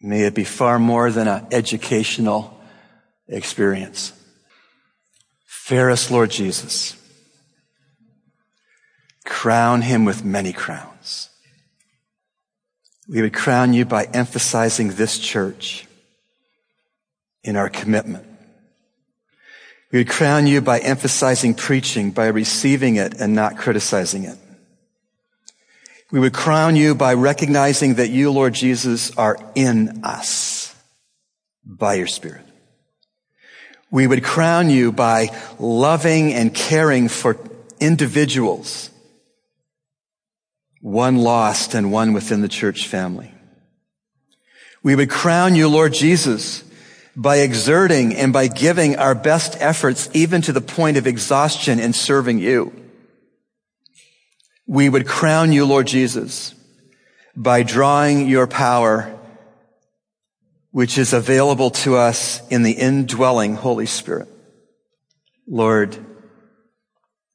May 0.00 0.22
it 0.22 0.34
be 0.34 0.42
far 0.42 0.80
more 0.80 1.12
than 1.12 1.28
an 1.28 1.46
educational 1.52 2.60
experience. 3.28 4.12
Fairest 5.46 6.10
Lord 6.10 6.32
Jesus 6.32 6.96
crown 9.28 9.82
him 9.82 10.04
with 10.04 10.24
many 10.24 10.52
crowns. 10.52 11.28
We 13.08 13.22
would 13.22 13.34
crown 13.34 13.72
you 13.72 13.84
by 13.84 14.04
emphasizing 14.04 14.90
this 14.90 15.18
church 15.18 15.86
in 17.44 17.56
our 17.56 17.68
commitment. 17.68 18.26
We 19.92 20.00
would 20.00 20.08
crown 20.08 20.46
you 20.46 20.60
by 20.60 20.80
emphasizing 20.80 21.54
preaching, 21.54 22.10
by 22.10 22.26
receiving 22.26 22.96
it 22.96 23.14
and 23.20 23.34
not 23.34 23.56
criticizing 23.56 24.24
it. 24.24 24.36
We 26.10 26.20
would 26.20 26.34
crown 26.34 26.76
you 26.76 26.94
by 26.94 27.14
recognizing 27.14 27.94
that 27.94 28.10
you, 28.10 28.30
Lord 28.30 28.54
Jesus, 28.54 29.16
are 29.16 29.38
in 29.54 30.04
us 30.04 30.74
by 31.64 31.94
your 31.94 32.06
Spirit. 32.06 32.44
We 33.90 34.06
would 34.06 34.24
crown 34.24 34.68
you 34.68 34.92
by 34.92 35.28
loving 35.58 36.34
and 36.34 36.54
caring 36.54 37.08
for 37.08 37.38
individuals 37.80 38.90
one 40.80 41.16
lost 41.16 41.74
and 41.74 41.92
one 41.92 42.12
within 42.12 42.40
the 42.40 42.48
church 42.48 42.86
family. 42.86 43.32
We 44.82 44.94
would 44.94 45.10
crown 45.10 45.54
you, 45.54 45.68
Lord 45.68 45.92
Jesus, 45.92 46.62
by 47.16 47.38
exerting 47.38 48.14
and 48.14 48.32
by 48.32 48.46
giving 48.46 48.96
our 48.96 49.14
best 49.14 49.56
efforts, 49.60 50.08
even 50.14 50.40
to 50.42 50.52
the 50.52 50.60
point 50.60 50.96
of 50.96 51.06
exhaustion 51.06 51.80
in 51.80 51.92
serving 51.92 52.38
you. 52.38 52.72
We 54.66 54.88
would 54.88 55.06
crown 55.06 55.52
you, 55.52 55.66
Lord 55.66 55.88
Jesus, 55.88 56.54
by 57.34 57.64
drawing 57.64 58.28
your 58.28 58.46
power, 58.46 59.18
which 60.70 60.96
is 60.96 61.12
available 61.12 61.70
to 61.70 61.96
us 61.96 62.46
in 62.48 62.62
the 62.62 62.72
indwelling 62.72 63.56
Holy 63.56 63.86
Spirit. 63.86 64.28
Lord, 65.48 65.96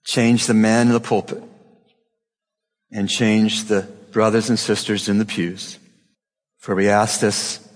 change 0.06 0.46
the 0.46 0.54
man 0.54 0.88
in 0.88 0.94
the 0.94 1.00
pulpit 1.00 1.44
and 2.94 3.10
change 3.10 3.66
the 3.66 3.82
brothers 4.12 4.50
and 4.50 4.60
sisters 4.60 5.10
in 5.10 5.18
the 5.18 5.26
pews. 5.26 5.80
For 6.60 6.76
we 6.76 6.88
ask 6.88 7.20
this 7.20 7.68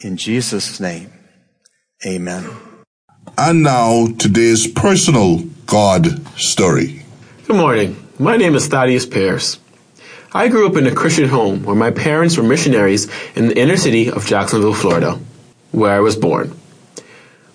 in 0.00 0.16
Jesus' 0.16 0.80
name. 0.80 1.12
Amen. 2.06 2.48
And 3.36 3.62
now 3.62 4.06
today's 4.18 4.66
personal 4.66 5.40
God 5.66 6.26
story. 6.38 7.04
Good 7.46 7.56
morning. 7.56 7.96
My 8.18 8.36
name 8.36 8.54
is 8.54 8.66
Thaddeus 8.66 9.06
Pearce. 9.06 9.60
I 10.32 10.48
grew 10.48 10.66
up 10.66 10.76
in 10.76 10.86
a 10.86 10.94
Christian 10.94 11.28
home 11.28 11.62
where 11.64 11.76
my 11.76 11.90
parents 11.90 12.36
were 12.36 12.42
missionaries 12.42 13.08
in 13.34 13.48
the 13.48 13.58
inner 13.58 13.76
city 13.76 14.10
of 14.10 14.26
Jacksonville, 14.26 14.74
Florida, 14.74 15.18
where 15.72 15.92
I 15.92 16.00
was 16.00 16.16
born. 16.16 16.58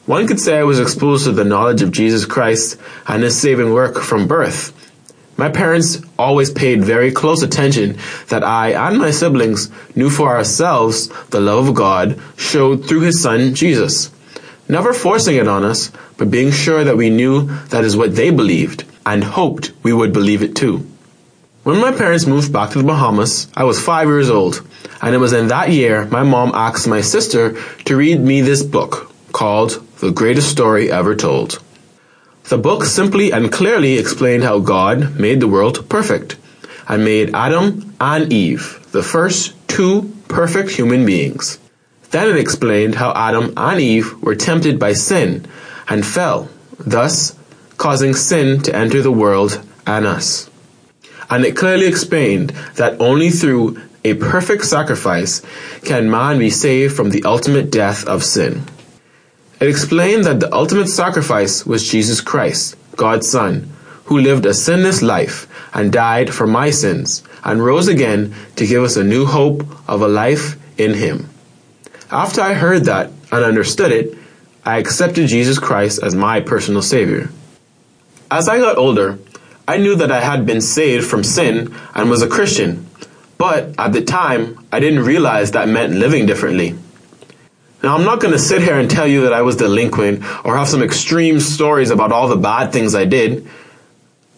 One 0.06 0.28
could 0.28 0.40
say 0.40 0.60
I 0.60 0.64
was 0.64 0.80
exposed 0.80 1.26
to 1.26 1.32
the 1.32 1.46
knowledge 1.46 1.82
of 1.82 1.92
Jesus 1.92 2.26
Christ 2.26 2.80
and 3.08 3.24
his 3.24 3.40
saving 3.40 3.74
work 3.74 3.98
from 3.98 4.28
birth 4.28 4.83
my 5.36 5.50
parents 5.50 6.00
always 6.18 6.52
paid 6.52 6.84
very 6.84 7.12
close 7.12 7.42
attention 7.42 7.98
that 8.30 8.44
I 8.44 8.72
and 8.72 9.00
my 9.00 9.12
siblings 9.12 9.70
knew 9.96 10.10
for 10.10 10.36
ourselves 10.36 11.08
the 11.30 11.40
love 11.40 11.70
of 11.70 11.76
God 11.76 12.20
showed 12.38 12.86
through 12.88 13.02
his 13.02 13.22
son 13.22 13.56
Jesus. 13.56 14.12
Never 14.70 14.94
forcing 14.94 15.38
it 15.38 15.48
on 15.48 15.66
us, 15.66 15.92
but 16.18 16.32
being 16.32 16.52
sure 16.52 16.84
that 16.84 16.98
we 16.98 17.10
knew 17.10 17.48
that 17.70 17.84
is 17.84 17.98
what 17.98 18.16
they 18.16 18.30
believed 18.30 18.86
and 19.06 19.24
hoped 19.24 19.72
we 19.84 19.92
would 19.92 20.14
believe 20.14 20.44
it 20.44 20.56
too. 20.56 20.88
When 21.64 21.82
my 21.82 21.92
parents 21.92 22.26
moved 22.26 22.54
back 22.54 22.72
to 22.72 22.78
the 22.78 22.84
Bahamas, 22.84 23.48
I 23.56 23.64
was 23.64 23.82
five 23.82 24.08
years 24.08 24.30
old, 24.30 24.62
and 25.02 25.16
it 25.16 25.18
was 25.18 25.34
in 25.34 25.48
that 25.48 25.72
year 25.72 26.06
my 26.06 26.24
mom 26.24 26.52
asked 26.54 26.88
my 26.88 27.02
sister 27.02 27.58
to 27.86 27.96
read 27.96 28.20
me 28.20 28.42
this 28.42 28.64
book 28.64 29.12
called 29.32 29.82
The 30.00 30.12
Greatest 30.12 30.50
Story 30.50 30.92
Ever 30.92 31.16
Told. 31.16 31.62
The 32.50 32.58
book 32.58 32.84
simply 32.84 33.32
and 33.32 33.52
clearly 33.52 33.98
explained 33.98 34.44
how 34.44 34.60
God 34.60 35.18
made 35.18 35.40
the 35.40 35.48
world 35.48 35.88
perfect 35.90 36.36
and 36.88 37.06
made 37.06 37.34
Adam 37.34 37.96
and 38.02 38.32
Eve 38.34 38.86
the 38.92 39.02
first 39.04 39.56
two 39.68 40.14
perfect 40.28 40.72
human 40.72 41.06
beings. 41.06 41.58
Then 42.12 42.30
it 42.30 42.38
explained 42.38 42.96
how 42.96 43.14
Adam 43.16 43.54
and 43.56 43.80
Eve 43.80 44.22
were 44.22 44.36
tempted 44.36 44.78
by 44.78 44.94
sin 44.94 45.46
and 45.88 46.06
fell, 46.06 46.50
thus 46.78 47.36
causing 47.78 48.14
sin 48.14 48.62
to 48.64 48.76
enter 48.76 49.02
the 49.02 49.12
world 49.12 49.62
and 49.88 50.06
us. 50.06 50.50
And 51.30 51.46
it 51.46 51.58
clearly 51.58 51.88
explained 51.88 52.50
that 52.76 53.00
only 53.00 53.30
through 53.30 53.82
a 54.04 54.14
perfect 54.16 54.66
sacrifice 54.66 55.42
can 55.84 56.12
man 56.12 56.38
be 56.38 56.50
saved 56.50 56.96
from 56.96 57.10
the 57.10 57.24
ultimate 57.24 57.72
death 57.72 58.06
of 58.06 58.24
sin. 58.24 58.64
It 59.64 59.70
explained 59.70 60.26
that 60.26 60.42
the 60.42 60.54
ultimate 60.54 60.90
sacrifice 60.90 61.66
was 61.66 61.90
Jesus 61.90 62.20
Christ, 62.20 62.76
God's 62.98 63.30
Son, 63.30 63.72
who 64.08 64.20
lived 64.20 64.46
a 64.46 64.54
sinless 64.54 65.02
life 65.02 65.48
and 65.74 65.90
died 65.90 66.34
for 66.34 66.46
my 66.46 66.70
sins 66.70 67.24
and 67.46 67.64
rose 67.64 67.88
again 67.88 68.36
to 68.58 68.68
give 68.68 68.84
us 68.84 68.98
a 68.98 69.06
new 69.06 69.26
hope 69.26 69.66
of 69.88 70.02
a 70.02 70.10
life 70.10 70.58
in 70.78 70.96
Him. 70.96 71.30
After 72.12 72.42
I 72.42 72.56
heard 72.56 72.84
that 72.92 73.10
and 73.32 73.46
understood 73.46 73.94
it, 73.94 74.18
I 74.66 74.80
accepted 74.80 75.30
Jesus 75.30 75.60
Christ 75.60 76.04
as 76.04 76.14
my 76.14 76.42
personal 76.42 76.82
Savior. 76.82 77.30
As 78.30 78.50
I 78.50 78.58
got 78.58 78.78
older, 78.78 79.18
I 79.66 79.78
knew 79.78 79.96
that 79.96 80.12
I 80.12 80.20
had 80.20 80.46
been 80.46 80.60
saved 80.60 81.08
from 81.08 81.24
sin 81.24 81.74
and 81.96 82.10
was 82.10 82.22
a 82.22 82.28
Christian, 82.28 82.86
but 83.38 83.74
at 83.78 83.94
the 83.94 84.04
time, 84.04 84.68
I 84.74 84.82
didn't 84.82 85.06
realize 85.06 85.52
that 85.52 85.70
meant 85.70 85.94
living 85.94 86.26
differently. 86.26 86.76
Now, 87.84 87.98
I'm 87.98 88.06
not 88.06 88.22
going 88.22 88.32
to 88.32 88.40
sit 88.40 88.62
here 88.62 88.80
and 88.80 88.90
tell 88.90 89.06
you 89.06 89.24
that 89.24 89.34
I 89.34 89.42
was 89.42 89.58
delinquent 89.58 90.24
or 90.46 90.56
have 90.56 90.70
some 90.70 90.82
extreme 90.82 91.42
stories 91.42 91.90
about 91.90 92.14
all 92.14 92.30
the 92.30 92.38
bad 92.38 92.72
things 92.72 92.96
I 92.96 93.04
did. 93.04 93.46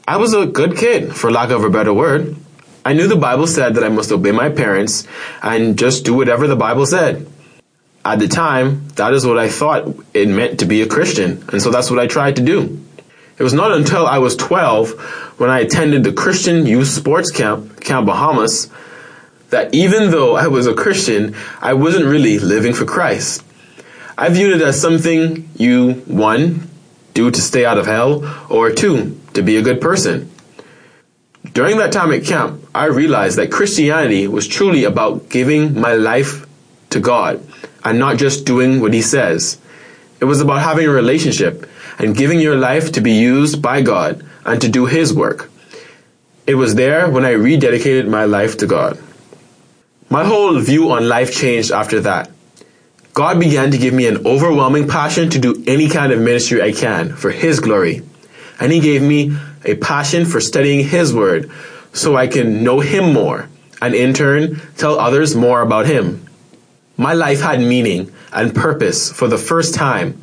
I 0.08 0.18
was 0.18 0.34
a 0.34 0.48
good 0.48 0.75
kid, 0.75 1.16
for 1.16 1.32
lack 1.32 1.52
of 1.52 1.64
a 1.64 1.70
better 1.70 1.94
word. 1.94 2.36
I 2.84 2.94
knew 2.94 3.08
the 3.08 3.16
Bible 3.16 3.46
said 3.46 3.75
that 3.75 3.84
I 3.84 3.90
must 3.90 4.12
obey 4.12 4.32
my 4.32 4.50
parents 4.50 5.08
and 5.44 5.78
just 5.78 6.06
do 6.06 6.16
whatever 6.16 6.48
the 6.48 6.56
Bible 6.56 6.88
said. 6.88 7.28
At 8.04 8.18
the 8.18 8.28
time, 8.28 8.88
that 8.96 9.14
is 9.14 9.28
what 9.28 9.38
I 9.38 9.50
thought 9.50 9.96
it 10.16 10.28
meant 10.28 10.60
to 10.60 10.66
be 10.66 10.82
a 10.82 10.88
Christian, 10.88 11.44
and 11.52 11.62
so 11.62 11.70
that's 11.70 11.92
what 11.92 12.00
I 12.00 12.08
tried 12.08 12.38
to 12.38 12.44
do. 12.44 12.84
It 13.38 13.44
was 13.44 13.54
not 13.54 13.72
until 13.72 14.08
I 14.08 14.20
was 14.20 14.36
12 14.36 14.92
when 15.40 15.50
I 15.50 15.60
attended 15.60 16.04
the 16.04 16.14
Christian 16.14 16.66
Youth 16.66 16.88
Sports 16.88 17.32
Camp, 17.32 17.82
Camp 17.82 18.06
Bahamas, 18.06 18.72
that 19.50 19.74
even 19.74 20.12
though 20.12 20.36
I 20.36 20.48
was 20.48 20.68
a 20.68 20.74
Christian, 20.74 21.36
I 21.62 21.74
wasn't 21.74 22.06
really 22.06 22.40
living 22.40 22.74
for 22.74 22.86
Christ. 22.86 23.44
I 24.18 24.30
viewed 24.30 24.56
it 24.56 24.62
as 24.62 24.80
something 24.80 25.50
you, 25.58 25.94
one, 26.06 26.70
do 27.14 27.32
to 27.32 27.42
stay 27.42 27.66
out 27.66 27.78
of 27.78 27.86
hell, 27.86 28.24
or 28.50 28.72
two, 28.72 29.20
to 29.34 29.42
be 29.42 29.58
a 29.58 29.62
good 29.62 29.82
person. 29.82 30.32
During 31.54 31.78
that 31.78 31.92
time 31.92 32.12
at 32.12 32.25
camp, 32.25 32.62
I 32.74 32.86
realized 32.86 33.38
that 33.38 33.52
Christianity 33.52 34.28
was 34.28 34.48
truly 34.48 34.84
about 34.84 35.30
giving 35.30 35.80
my 35.80 35.94
life 35.94 36.46
to 36.90 37.00
God 37.00 37.46
and 37.84 38.00
not 38.00 38.18
just 38.18 38.46
doing 38.46 38.82
what 38.82 38.94
He 38.94 39.02
says. 39.02 39.60
It 40.20 40.25
was 40.25 40.42
about 40.42 40.62
having 40.62 40.88
a 40.88 40.92
relationship 40.92 41.70
and 42.00 42.16
giving 42.16 42.40
your 42.40 42.56
life 42.56 42.92
to 42.94 43.02
be 43.02 43.14
used 43.14 43.62
by 43.62 43.82
God 43.82 44.25
and 44.46 44.60
to 44.62 44.70
do 44.70 44.86
His 44.86 45.14
work. 45.14 45.50
It 46.48 46.56
was 46.56 46.75
there 46.75 47.10
when 47.10 47.25
I 47.25 47.34
rededicated 47.34 48.08
my 48.08 48.25
life 48.25 48.58
to 48.58 48.68
God. 48.68 49.02
My 50.10 50.24
whole 50.24 50.60
view 50.60 50.92
on 50.92 51.10
life 51.10 51.34
changed 51.34 51.72
after 51.72 52.00
that. 52.02 52.30
God 53.14 53.40
began 53.40 53.72
to 53.72 53.78
give 53.78 53.94
me 53.94 54.08
an 54.08 54.28
overwhelming 54.28 54.88
passion 54.88 55.30
to 55.32 55.40
do 55.40 55.64
any 55.66 55.90
kind 55.90 56.12
of 56.12 56.20
ministry 56.20 56.62
I 56.62 56.74
can 56.74 57.16
for 57.16 57.32
His 57.32 57.60
glory. 57.60 58.04
And 58.60 58.72
He 58.72 58.80
gave 58.80 59.02
me 59.02 59.36
a 59.64 59.76
passion 59.76 60.26
for 60.26 60.40
studying 60.40 60.86
His 60.86 61.14
Word 61.14 61.50
so 61.94 62.16
I 62.16 62.28
can 62.28 62.64
know 62.64 62.82
Him 62.82 63.14
more 63.14 63.50
and 63.82 63.96
in 63.96 64.14
turn 64.14 64.62
tell 64.78 65.00
others 65.00 65.36
more 65.36 65.62
about 65.62 65.88
Him. 65.88 66.28
My 66.98 67.14
life 67.14 67.42
had 67.42 67.60
meaning 67.60 68.14
and 68.32 68.54
purpose 68.54 69.12
for 69.12 69.28
the 69.28 69.38
first 69.38 69.74
time. 69.74 70.22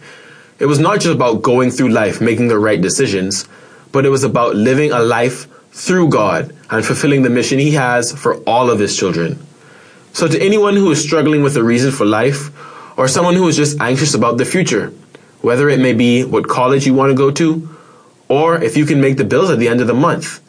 It 0.59 0.67
was 0.67 0.79
not 0.79 1.01
just 1.01 1.17
about 1.17 1.43
going 1.43 1.71
through 1.71 1.89
life 1.89 2.21
making 2.21 2.49
the 2.49 2.59
right 2.59 2.81
decisions, 2.81 3.49
but 3.91 4.07
it 4.07 4.11
was 4.11 4.23
about 4.23 4.55
living 4.55 4.93
a 4.93 5.01
life 5.01 5.49
through 5.73 6.09
God 6.11 6.55
and 6.71 6.85
fulfilling 6.85 7.23
the 7.23 7.31
mission 7.31 7.59
He 7.59 7.73
has 7.73 8.13
for 8.13 8.37
all 8.45 8.71
of 8.71 8.79
His 8.79 8.97
children. 8.97 9.39
So, 10.13 10.29
to 10.29 10.43
anyone 10.43 10.77
who 10.77 10.91
is 10.91 11.03
struggling 11.03 11.43
with 11.43 11.57
a 11.57 11.65
reason 11.65 11.91
for 11.91 12.05
life, 12.05 12.51
or 12.99 13.09
someone 13.09 13.35
who 13.35 13.49
is 13.49 13.57
just 13.57 13.81
anxious 13.81 14.13
about 14.13 14.37
the 14.37 14.45
future, 14.45 14.93
whether 15.41 15.71
it 15.71 15.81
may 15.81 15.95
be 15.95 16.23
what 16.23 16.47
college 16.47 16.87
you 16.87 16.93
want 16.93 17.11
to 17.11 17.17
go 17.17 17.31
to, 17.31 17.69
or 18.29 18.63
if 18.63 18.77
you 18.77 18.85
can 18.85 19.01
make 19.01 19.17
the 19.17 19.25
bills 19.25 19.51
at 19.51 19.59
the 19.59 19.69
end 19.69 19.81
of 19.81 19.87
the 19.87 19.95
month, 19.95 20.41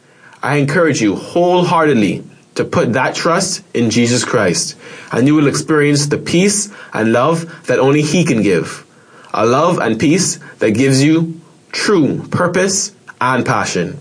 I 0.41 0.58
encourage 0.58 1.01
you 1.01 1.15
wholeheartedly 1.15 2.24
to 2.55 2.65
put 2.65 2.93
that 2.93 3.15
trust 3.15 3.63
in 3.74 3.89
Jesus 3.89 4.25
Christ, 4.25 4.75
and 5.13 5.27
you 5.27 5.36
will 5.36 5.48
experience 5.48 6.08
the 6.08 6.17
peace 6.17 6.70
and 6.91 7.13
love 7.13 7.65
that 7.67 7.79
only 7.79 8.01
He 8.01 8.25
can 8.25 8.41
give. 8.41 8.86
A 9.34 9.46
love 9.46 9.79
and 9.79 9.98
peace 9.98 10.39
that 10.60 10.72
gives 10.72 11.01
you 11.01 11.39
true 11.72 12.22
purpose 12.27 12.93
and 13.22 13.46
passion. 13.46 13.98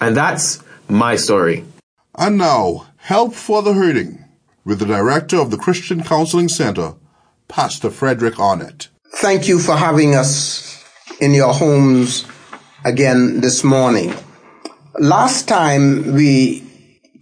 And 0.00 0.16
that's 0.16 0.62
my 0.88 1.16
story. 1.16 1.64
And 2.14 2.38
now, 2.38 2.86
help 2.96 3.34
for 3.34 3.62
the 3.62 3.74
hurting 3.74 4.19
with 4.64 4.78
the 4.78 4.86
director 4.86 5.38
of 5.38 5.50
the 5.50 5.56
Christian 5.56 6.02
Counseling 6.02 6.48
Center, 6.48 6.94
Pastor 7.48 7.90
Frederick 7.90 8.38
Arnett. 8.38 8.88
Thank 9.14 9.48
you 9.48 9.58
for 9.58 9.76
having 9.76 10.14
us 10.14 10.84
in 11.20 11.34
your 11.34 11.52
homes 11.52 12.24
again 12.84 13.40
this 13.40 13.64
morning. 13.64 14.14
Last 14.98 15.48
time 15.48 16.14
we 16.14 16.64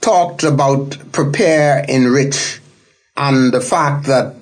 talked 0.00 0.42
about 0.42 0.96
prepare, 1.12 1.84
enrich, 1.88 2.60
and 3.16 3.52
the 3.52 3.60
fact 3.60 4.06
that 4.06 4.34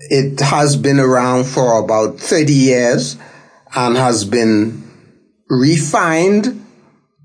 it 0.00 0.40
has 0.40 0.76
been 0.76 1.00
around 1.00 1.44
for 1.44 1.78
about 1.78 2.18
30 2.18 2.52
years 2.52 3.16
and 3.74 3.96
has 3.96 4.24
been 4.24 4.82
refined 5.48 6.64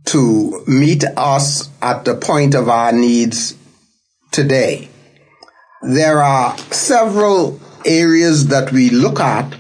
to 0.06 0.64
meet 0.68 1.04
us 1.18 1.70
at 1.82 2.06
the 2.06 2.16
point 2.16 2.56
of 2.56 2.70
our 2.70 2.92
needs 2.92 3.56
today. 4.32 4.90
There 5.88 6.22
are 6.22 6.58
several 6.58 7.62
areas 7.86 8.48
that 8.48 8.74
we 8.74 8.90
look 8.90 9.22
at 9.22 9.56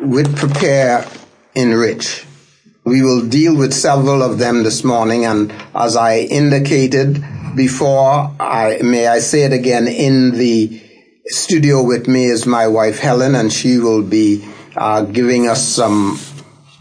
with 0.00 0.36
prepare, 0.36 1.06
enrich. 1.54 2.26
We 2.82 3.02
will 3.02 3.24
deal 3.24 3.56
with 3.56 3.72
several 3.72 4.20
of 4.24 4.38
them 4.38 4.64
this 4.64 4.82
morning, 4.82 5.24
and 5.24 5.54
as 5.72 5.94
I 5.94 6.22
indicated 6.22 7.24
before, 7.54 8.34
I, 8.40 8.80
may 8.82 9.06
I 9.06 9.20
say 9.20 9.42
it 9.42 9.52
again, 9.52 9.86
in 9.86 10.32
the 10.32 10.82
studio 11.26 11.84
with 11.84 12.08
me 12.08 12.24
is 12.24 12.46
my 12.46 12.66
wife 12.66 12.98
Helen, 12.98 13.36
and 13.36 13.52
she 13.52 13.78
will 13.78 14.02
be 14.02 14.44
uh, 14.76 15.02
giving 15.02 15.48
us 15.48 15.64
some 15.64 16.18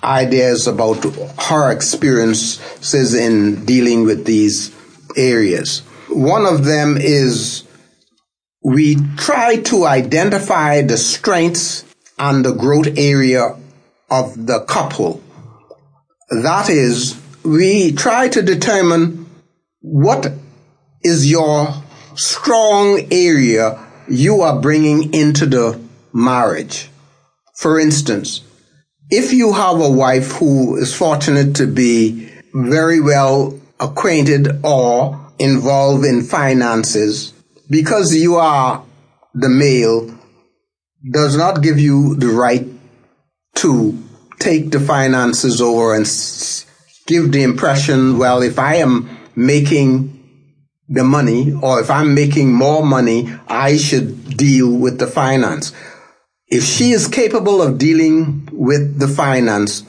ideas 0.04 0.66
about 0.66 1.04
her 1.44 1.72
experiences 1.72 3.14
in 3.14 3.66
dealing 3.66 4.06
with 4.06 4.26
these 4.26 4.76
areas. 5.16 5.82
One 6.10 6.48
of 6.48 6.66
them 6.66 6.98
is 6.98 7.66
we 8.64 8.96
try 9.18 9.58
to 9.58 9.86
identify 9.86 10.82
the 10.82 10.98
strengths 10.98 11.84
and 12.18 12.46
the 12.46 12.54
growth 12.54 12.98
area 12.98 13.58
of 14.10 14.46
the 14.46 14.62
couple 14.66 15.22
that 16.42 16.70
is, 16.70 17.20
we 17.44 17.92
try 17.92 18.28
to 18.30 18.42
determine 18.42 19.30
what 19.82 20.32
is 21.04 21.30
your 21.30 21.74
strong 22.16 23.08
area 23.12 23.80
you 24.08 24.42
are 24.42 24.60
bringing 24.60 25.14
into 25.14 25.46
the 25.46 25.80
marriage. 26.14 26.90
For 27.56 27.80
instance, 27.80 28.42
if 29.10 29.34
you 29.34 29.54
have 29.54 29.80
a 29.80 29.92
wife 29.92 30.32
who 30.34 30.78
is 30.78 30.96
fortunate 30.96 31.56
to 31.58 31.68
be 31.68 32.30
very 32.54 33.00
well 33.00 33.60
acquainted 33.80 34.64
or 34.64 35.20
involved 35.40 36.06
in 36.06 36.24
finances, 36.24 37.33
because 37.74 38.14
you 38.14 38.36
are 38.36 38.86
the 39.34 39.50
male 39.50 40.16
does 41.12 41.36
not 41.36 41.64
give 41.64 41.80
you 41.80 42.16
the 42.18 42.28
right 42.28 42.68
to 43.56 43.98
take 44.38 44.70
the 44.70 44.80
finances 44.80 45.60
over 45.60 45.96
and 45.96 46.06
give 47.08 47.32
the 47.32 47.42
impression, 47.42 48.20
well, 48.20 48.44
if 48.44 48.60
I 48.60 48.76
am 48.76 49.10
making 49.36 49.90
the 50.88 51.04
money 51.04 51.52
or 51.52 51.80
if 51.80 51.90
I'm 51.90 52.14
making 52.14 52.54
more 52.54 52.86
money, 52.86 53.34
I 53.48 53.78
should 53.78 54.38
deal 54.38 54.72
with 54.72 55.00
the 55.00 55.08
finance. 55.08 55.74
If 56.48 56.64
she 56.64 56.92
is 56.92 57.08
capable 57.08 57.60
of 57.60 57.80
dealing 57.80 58.50
with 58.52 59.00
the 59.00 59.08
finance, 59.08 59.84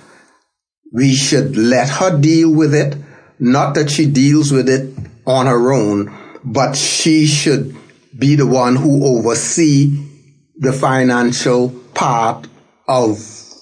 we 0.90 1.12
should 1.12 1.58
let 1.58 1.90
her 1.90 2.18
deal 2.18 2.50
with 2.50 2.74
it. 2.74 2.96
Not 3.38 3.74
that 3.74 3.90
she 3.90 4.06
deals 4.06 4.52
with 4.52 4.70
it 4.70 4.96
on 5.26 5.44
her 5.44 5.70
own, 5.70 6.23
but 6.44 6.76
she 6.76 7.26
should 7.26 7.76
be 8.16 8.36
the 8.36 8.46
one 8.46 8.76
who 8.76 9.04
oversee 9.04 10.04
the 10.56 10.72
financial 10.72 11.70
part 11.94 12.46
of 12.86 13.18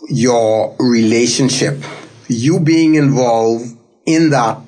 your 0.08 0.76
relationship. 0.78 1.82
You 2.28 2.60
being 2.60 2.96
involved 2.96 3.66
in 4.06 4.30
that 4.30 4.58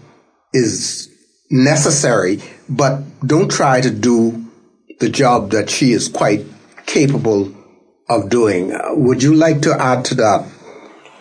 is 0.53 1.11
necessary, 1.51 2.41
but 2.69 3.03
don't 3.27 3.51
try 3.51 3.81
to 3.81 3.91
do 3.91 4.45
the 5.01 5.09
job 5.09 5.51
that 5.51 5.69
she 5.69 5.93
is 5.93 6.09
quite 6.09 6.47
capable 6.87 7.53
of 8.09 8.31
doing. 8.31 8.73
Would 8.91 9.23
you 9.23 9.35
like 9.35 9.63
to 9.63 9.75
add 9.75 10.05
to 10.07 10.15
that, 10.17 10.47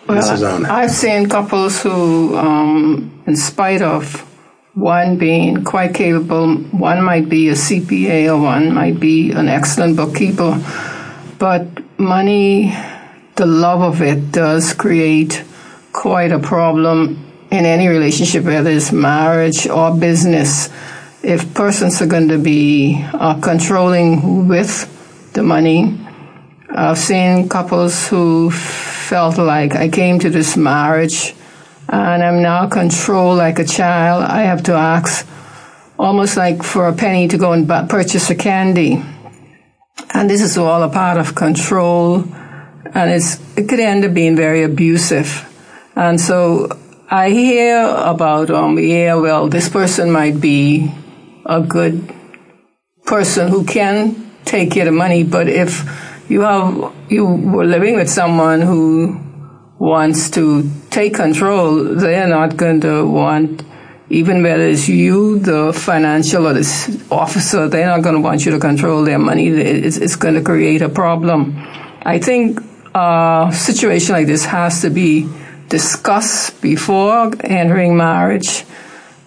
well, 0.06 0.22
Mrs. 0.22 0.42
Arnett? 0.42 0.70
I've 0.70 0.90
seen 0.90 1.28
couples 1.28 1.82
who, 1.82 2.36
um, 2.36 3.22
in 3.26 3.36
spite 3.36 3.82
of 3.82 4.30
one 4.74 5.18
being 5.18 5.62
quite 5.62 5.94
capable, 5.94 6.54
one 6.56 7.02
might 7.02 7.28
be 7.28 7.48
a 7.48 7.52
CPA 7.52 8.34
or 8.34 8.42
one 8.42 8.74
might 8.74 8.98
be 8.98 9.30
an 9.30 9.48
excellent 9.48 9.96
bookkeeper, 9.96 10.60
but 11.38 11.66
money 11.98 12.74
the 13.36 13.46
love 13.46 13.82
of 13.82 14.02
it 14.02 14.32
does 14.32 14.74
create 14.74 15.44
quite 15.92 16.32
a 16.32 16.38
problem 16.38 17.20
in 17.50 17.64
any 17.64 17.86
relationship, 17.86 18.44
whether 18.44 18.70
it's 18.70 18.90
marriage 18.90 19.68
or 19.68 19.96
business. 19.96 20.70
If 21.22 21.54
persons 21.54 22.02
are 22.02 22.06
going 22.06 22.28
to 22.28 22.38
be 22.38 23.00
uh, 23.12 23.40
controlling 23.40 24.48
with 24.48 25.32
the 25.32 25.42
money, 25.42 25.98
I've 26.68 26.98
seen 26.98 27.48
couples 27.48 28.08
who 28.08 28.50
felt 28.50 29.38
like 29.38 29.74
I 29.76 29.88
came 29.88 30.18
to 30.18 30.30
this 30.30 30.56
marriage 30.56 31.34
and 31.88 32.22
I'm 32.22 32.42
now 32.42 32.68
controlled 32.68 33.38
like 33.38 33.58
a 33.58 33.64
child. 33.64 34.24
I 34.24 34.42
have 34.42 34.62
to 34.64 34.72
ask 34.74 35.26
almost 35.98 36.36
like 36.36 36.62
for 36.62 36.88
a 36.88 36.92
penny 36.92 37.28
to 37.28 37.38
go 37.38 37.52
and 37.52 37.68
purchase 37.68 38.30
a 38.30 38.34
candy. 38.34 39.02
And 40.12 40.28
this 40.28 40.40
is 40.40 40.58
all 40.58 40.82
a 40.82 40.88
part 40.88 41.18
of 41.18 41.34
control 41.34 42.24
and 42.94 43.10
it's, 43.10 43.40
it 43.56 43.68
could 43.68 43.80
end 43.80 44.04
up 44.04 44.14
being 44.14 44.36
very 44.36 44.62
abusive. 44.62 45.50
And 45.96 46.20
so 46.20 46.68
I 47.10 47.30
hear 47.30 47.84
about, 47.84 48.50
um, 48.50 48.78
yeah, 48.78 49.14
well, 49.14 49.48
this 49.48 49.68
person 49.68 50.10
might 50.10 50.40
be 50.40 50.92
a 51.44 51.60
good 51.60 52.12
person 53.04 53.48
who 53.48 53.64
can 53.64 54.30
take 54.44 54.72
care 54.72 54.88
of 54.88 54.94
money, 54.94 55.22
but 55.24 55.48
if 55.48 55.84
you 56.28 56.40
have, 56.40 56.92
you 57.08 57.26
were 57.26 57.66
living 57.66 57.96
with 57.96 58.08
someone 58.08 58.60
who 58.60 59.20
wants 59.84 60.30
to 60.30 60.70
take 60.88 61.14
control, 61.14 61.84
they're 61.84 62.26
not 62.26 62.56
going 62.56 62.80
to 62.80 63.06
want, 63.06 63.62
even 64.08 64.42
whether 64.42 64.64
it's 64.64 64.88
you, 64.88 65.38
the 65.38 65.74
financial 65.74 66.46
or 66.48 66.54
the 66.54 67.06
officer, 67.10 67.68
they're 67.68 67.86
not 67.86 68.00
going 68.02 68.14
to 68.14 68.20
want 68.22 68.46
you 68.46 68.52
to 68.52 68.58
control 68.58 69.04
their 69.04 69.18
money. 69.18 69.48
It's, 69.48 69.98
it's 69.98 70.16
going 70.16 70.36
to 70.36 70.42
create 70.42 70.80
a 70.80 70.88
problem. 70.88 71.54
I 72.00 72.18
think 72.18 72.60
a 72.94 73.50
situation 73.52 74.14
like 74.14 74.26
this 74.26 74.46
has 74.46 74.80
to 74.80 74.88
be 74.88 75.28
discussed 75.68 76.62
before 76.62 77.32
entering 77.44 77.94
marriage. 77.94 78.64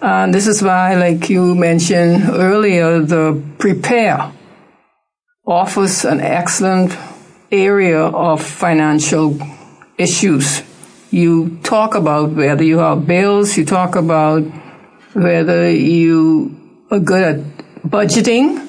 And 0.02 0.34
this 0.34 0.48
is 0.48 0.60
why, 0.60 0.96
like 0.96 1.30
you 1.30 1.54
mentioned 1.54 2.30
earlier, 2.30 2.98
the 3.00 3.40
prepare 3.58 4.32
offers 5.46 6.04
an 6.04 6.20
excellent 6.20 6.96
area 7.52 8.00
of 8.02 8.42
financial 8.42 9.38
issues. 9.98 10.62
You 11.10 11.58
talk 11.62 11.94
about 11.94 12.30
whether 12.30 12.62
you 12.62 12.78
have 12.78 13.06
bills, 13.06 13.56
you 13.56 13.64
talk 13.64 13.96
about 13.96 14.42
whether 15.12 15.70
you 15.70 16.56
are 16.90 17.00
good 17.00 17.22
at 17.22 17.36
budgeting, 17.82 18.68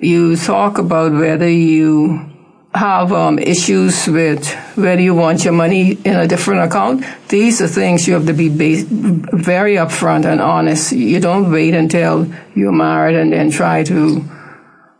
you 0.00 0.36
talk 0.36 0.78
about 0.78 1.12
whether 1.12 1.48
you 1.48 2.30
have 2.74 3.12
um, 3.12 3.38
issues 3.38 4.08
with 4.08 4.52
whether 4.74 5.00
you 5.00 5.14
want 5.14 5.44
your 5.44 5.52
money 5.52 5.92
in 5.92 6.16
a 6.16 6.26
different 6.26 6.62
account. 6.62 7.04
These 7.28 7.60
are 7.62 7.68
things 7.68 8.08
you 8.08 8.14
have 8.14 8.26
to 8.26 8.32
be 8.32 8.48
very 8.48 9.76
upfront 9.76 10.24
and 10.24 10.40
honest. 10.40 10.92
You 10.92 11.20
don't 11.20 11.52
wait 11.52 11.74
until 11.74 12.26
you're 12.54 12.72
married 12.72 13.16
and 13.16 13.32
then 13.32 13.50
try 13.50 13.84
to 13.84 14.24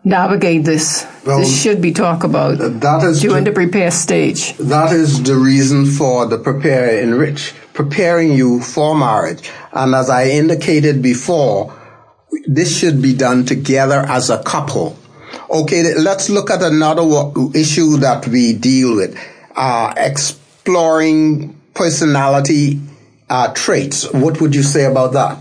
navigate 0.05 0.65
this. 0.65 1.07
Well, 1.27 1.39
this 1.39 1.63
should 1.63 1.81
be 1.81 1.93
talked 1.93 2.25
about 2.25 2.59
that 2.59 3.03
is 3.05 3.21
during 3.21 3.45
the, 3.45 3.51
the 3.51 3.55
prepare 3.55 3.91
stage. 3.91 4.57
That 4.59 4.93
is 4.93 5.23
the 5.23 5.37
reason 5.37 5.87
for 5.87 6.27
the 6.27 6.39
prepare 6.39 7.01
enrich, 7.03 7.55
preparing 7.73 8.33
you 8.33 8.61
for 8.61 8.95
marriage. 8.97 9.51
And 9.73 9.95
as 9.95 10.11
I 10.11 10.29
indicated 10.29 11.03
before, 11.03 11.75
this 12.47 12.79
should 12.79 13.01
be 13.01 13.15
done 13.15 13.45
together 13.47 14.05
as 14.07 14.29
a 14.29 14.43
couple 14.43 14.99
Okay, 15.51 15.95
let's 15.95 16.31
look 16.31 16.51
at 16.51 16.63
another 16.63 17.03
issue 17.55 17.99
that 17.99 18.27
we 18.27 18.55
deal 18.55 18.97
with. 18.97 19.19
Uh, 19.55 19.93
exploring 19.97 21.61
personality 21.75 22.81
uh, 23.29 23.53
traits. 23.55 24.11
What 24.13 24.41
would 24.41 24.55
you 24.55 24.63
say 24.63 24.85
about 24.85 25.13
that? 25.13 25.39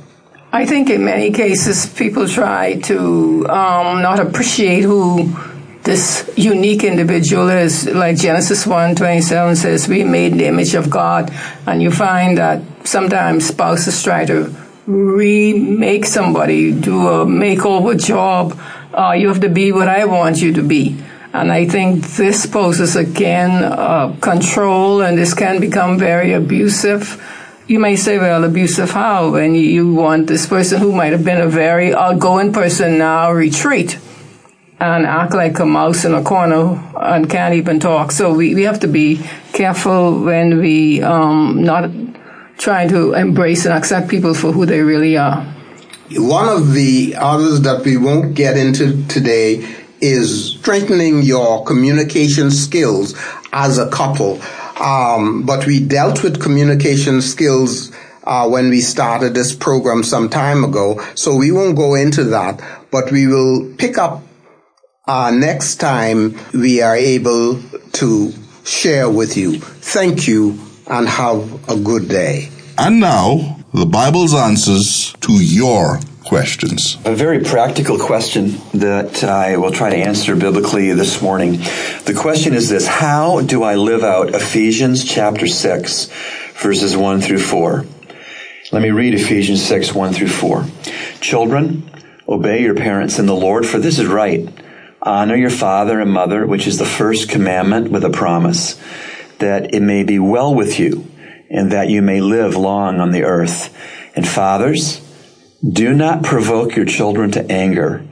I 0.53 0.65
think 0.65 0.89
in 0.89 1.03
many 1.03 1.31
cases 1.31 1.87
people 1.87 2.27
try 2.27 2.79
to 2.81 3.49
um, 3.49 4.01
not 4.01 4.19
appreciate 4.19 4.83
who 4.83 5.35
this 5.81 6.31
unique 6.37 6.83
individual 6.83 7.49
is. 7.49 7.87
Like 7.87 8.17
Genesis 8.17 8.65
1 8.65 8.95
27 8.95 9.55
says, 9.55 9.87
we 9.87 10.03
made 10.03 10.35
the 10.35 10.45
image 10.45 10.75
of 10.75 10.89
God. 10.89 11.33
And 11.67 11.81
you 11.81 11.91
find 11.91 12.37
that 12.37 12.61
sometimes 12.85 13.47
spouses 13.47 14.01
try 14.03 14.25
to 14.25 14.55
remake 14.85 16.05
somebody, 16.05 16.71
do 16.71 17.07
a 17.07 17.25
makeover 17.25 17.99
job 17.99 18.57
uh, 18.93 19.13
you 19.13 19.27
have 19.27 19.41
to 19.41 19.49
be 19.49 19.71
what 19.71 19.87
I 19.87 20.05
want 20.05 20.41
you 20.41 20.53
to 20.53 20.63
be. 20.63 20.97
And 21.33 21.51
I 21.51 21.67
think 21.67 22.05
this 22.15 22.45
poses 22.45 22.95
again 22.95 23.63
uh, 23.63 24.15
control, 24.21 25.01
and 25.01 25.17
this 25.17 25.33
can 25.33 25.59
become 25.59 25.97
very 25.97 26.33
abusive. 26.33 27.19
You 27.65 27.79
may 27.79 27.95
say, 27.95 28.17
well, 28.17 28.43
abusive 28.43 28.91
how? 28.91 29.31
When 29.31 29.55
you 29.55 29.93
want 29.93 30.27
this 30.27 30.45
person 30.45 30.81
who 30.81 30.91
might 30.91 31.13
have 31.13 31.23
been 31.23 31.39
a 31.39 31.47
very 31.47 31.93
outgoing 31.93 32.51
person 32.51 32.97
now 32.97 33.31
retreat 33.31 33.97
and 34.81 35.05
act 35.05 35.33
like 35.33 35.57
a 35.59 35.65
mouse 35.65 36.03
in 36.03 36.13
a 36.13 36.21
corner 36.21 36.77
and 36.99 37.29
can't 37.29 37.53
even 37.53 37.79
talk. 37.79 38.11
So 38.11 38.33
we, 38.33 38.53
we 38.53 38.63
have 38.63 38.81
to 38.81 38.87
be 38.87 39.21
careful 39.53 40.25
when 40.25 40.59
we 40.59 41.01
um, 41.01 41.63
not 41.63 41.89
trying 42.57 42.89
to 42.89 43.13
embrace 43.13 43.63
and 43.63 43.73
accept 43.73 44.09
people 44.09 44.33
for 44.33 44.51
who 44.51 44.65
they 44.65 44.81
really 44.81 45.15
are. 45.15 45.45
One 46.11 46.49
of 46.49 46.73
the 46.73 47.15
others 47.17 47.61
that 47.61 47.85
we 47.85 47.95
won't 47.95 48.35
get 48.35 48.57
into 48.57 49.07
today 49.07 49.65
is 50.01 50.55
strengthening 50.59 51.21
your 51.21 51.63
communication 51.63 52.51
skills 52.51 53.17
as 53.53 53.77
a 53.77 53.89
couple. 53.89 54.41
Um, 54.79 55.45
but 55.45 55.65
we 55.65 55.79
dealt 55.79 56.23
with 56.23 56.41
communication 56.41 57.21
skills 57.21 57.91
uh, 58.23 58.49
when 58.49 58.69
we 58.69 58.81
started 58.81 59.33
this 59.33 59.53
program 59.53 60.03
some 60.03 60.29
time 60.29 60.63
ago, 60.63 61.01
so 61.15 61.35
we 61.35 61.51
won't 61.51 61.75
go 61.75 61.95
into 61.95 62.23
that. 62.25 62.61
But 62.91 63.11
we 63.11 63.27
will 63.27 63.73
pick 63.77 63.97
up 63.97 64.23
uh, 65.07 65.31
next 65.31 65.75
time 65.75 66.39
we 66.53 66.81
are 66.81 66.95
able 66.95 67.61
to 67.93 68.33
share 68.63 69.09
with 69.09 69.35
you. 69.35 69.59
Thank 69.59 70.27
you 70.27 70.57
and 70.87 71.07
have 71.07 71.69
a 71.69 71.77
good 71.77 72.07
day. 72.07 72.49
And 72.77 72.99
now 72.99 73.59
the 73.73 73.85
Bible's 73.85 74.33
answers 74.33 75.13
to 75.21 75.33
your 75.33 75.99
questions. 76.23 76.97
A 77.05 77.13
very 77.15 77.39
practical 77.41 77.97
question 77.97 78.57
that 78.73 79.23
I 79.23 79.57
will 79.57 79.71
try 79.71 79.89
to 79.89 79.95
answer 79.95 80.35
biblically 80.35 80.91
this 80.91 81.21
morning. 81.21 81.53
The 82.05 82.17
question 82.17 82.53
is 82.53 82.69
this 82.69 82.87
How 82.87 83.41
do 83.41 83.63
I 83.63 83.75
live 83.75 84.03
out 84.03 84.29
Ephesians 84.29 85.03
chapter 85.03 85.47
6, 85.47 86.05
verses 86.61 86.95
1 86.95 87.21
through 87.21 87.39
4? 87.39 87.85
Let 88.71 88.81
me 88.81 88.89
read 88.89 89.13
Ephesians 89.13 89.63
6, 89.65 89.93
1 89.93 90.13
through 90.13 90.29
4. 90.29 90.65
Children, 91.19 91.89
obey 92.27 92.61
your 92.61 92.75
parents 92.75 93.19
in 93.19 93.25
the 93.25 93.35
Lord, 93.35 93.65
for 93.65 93.77
this 93.77 93.99
is 93.99 94.07
right. 94.07 94.47
Honor 95.01 95.35
your 95.35 95.49
father 95.49 95.99
and 95.99 96.11
mother, 96.11 96.47
which 96.47 96.65
is 96.65 96.79
the 96.79 96.85
first 96.85 97.29
commandment 97.29 97.91
with 97.91 98.05
a 98.05 98.09
promise, 98.09 98.81
that 99.39 99.75
it 99.75 99.81
may 99.81 100.03
be 100.03 100.17
well 100.17 100.55
with 100.55 100.79
you 100.79 101.07
and 101.49 101.71
that 101.71 101.89
you 101.89 102.01
may 102.01 102.21
live 102.21 102.55
long 102.55 102.99
on 102.99 103.11
the 103.11 103.23
earth. 103.23 103.75
And 104.15 104.27
fathers, 104.27 105.02
do 105.67 105.93
not 105.93 106.23
provoke 106.23 106.75
your 106.75 106.85
children 106.85 107.31
to 107.31 107.51
anger, 107.51 108.05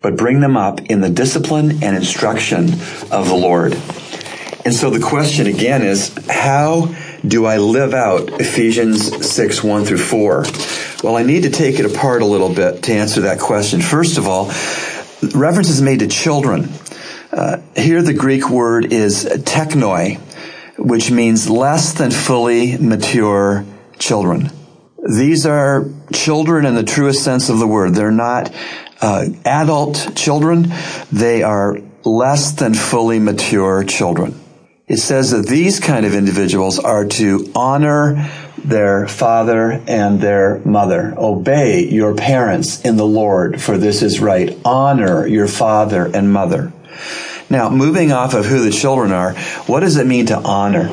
but 0.00 0.16
bring 0.16 0.40
them 0.40 0.56
up 0.56 0.80
in 0.86 1.00
the 1.00 1.10
discipline 1.10 1.82
and 1.82 1.96
instruction 1.96 2.64
of 3.10 3.28
the 3.28 3.36
Lord. 3.36 3.74
And 4.64 4.74
so 4.74 4.90
the 4.90 5.00
question 5.00 5.46
again 5.46 5.82
is, 5.82 6.12
how 6.28 6.94
do 7.26 7.44
I 7.46 7.58
live 7.58 7.94
out 7.94 8.40
Ephesians 8.40 9.26
6, 9.26 9.62
1 9.62 9.84
through 9.84 9.98
4? 9.98 10.44
Well, 11.04 11.16
I 11.16 11.22
need 11.22 11.42
to 11.42 11.50
take 11.50 11.78
it 11.78 11.86
apart 11.86 12.22
a 12.22 12.26
little 12.26 12.52
bit 12.52 12.84
to 12.84 12.92
answer 12.92 13.22
that 13.22 13.38
question. 13.38 13.80
First 13.80 14.18
of 14.18 14.26
all, 14.26 14.46
reference 15.34 15.68
is 15.68 15.82
made 15.82 16.00
to 16.00 16.08
children. 16.08 16.68
Uh, 17.30 17.60
here 17.76 18.02
the 18.02 18.14
Greek 18.14 18.48
word 18.48 18.92
is 18.92 19.24
technoi, 19.24 20.18
which 20.78 21.10
means 21.10 21.48
less 21.50 21.92
than 21.92 22.10
fully 22.10 22.76
mature 22.78 23.64
children. 23.98 24.50
These 24.98 25.46
are 25.46 25.84
children 26.12 26.66
in 26.66 26.74
the 26.74 26.82
truest 26.82 27.22
sense 27.22 27.48
of 27.48 27.58
the 27.58 27.66
word. 27.66 27.94
They're 27.94 28.10
not 28.10 28.52
uh, 29.00 29.26
adult 29.44 30.16
children. 30.16 30.72
They 31.12 31.42
are 31.42 31.78
less 32.04 32.52
than 32.52 32.74
fully 32.74 33.18
mature 33.18 33.84
children. 33.84 34.40
It 34.86 34.98
says 34.98 35.32
that 35.32 35.46
these 35.46 35.80
kind 35.80 36.06
of 36.06 36.14
individuals 36.14 36.78
are 36.78 37.06
to 37.06 37.50
honor 37.54 38.30
their 38.64 39.06
father 39.08 39.82
and 39.86 40.20
their 40.20 40.60
mother. 40.60 41.14
Obey 41.16 41.88
your 41.88 42.14
parents 42.14 42.80
in 42.82 42.96
the 42.96 43.06
Lord, 43.06 43.60
for 43.60 43.78
this 43.78 44.02
is 44.02 44.20
right. 44.20 44.56
Honor 44.64 45.26
your 45.26 45.48
father 45.48 46.06
and 46.06 46.32
mother. 46.32 46.72
Now, 47.50 47.68
moving 47.70 48.12
off 48.12 48.34
of 48.34 48.46
who 48.46 48.60
the 48.60 48.72
children 48.72 49.12
are, 49.12 49.34
what 49.66 49.80
does 49.80 49.96
it 49.96 50.06
mean 50.06 50.26
to 50.26 50.38
honor? 50.38 50.88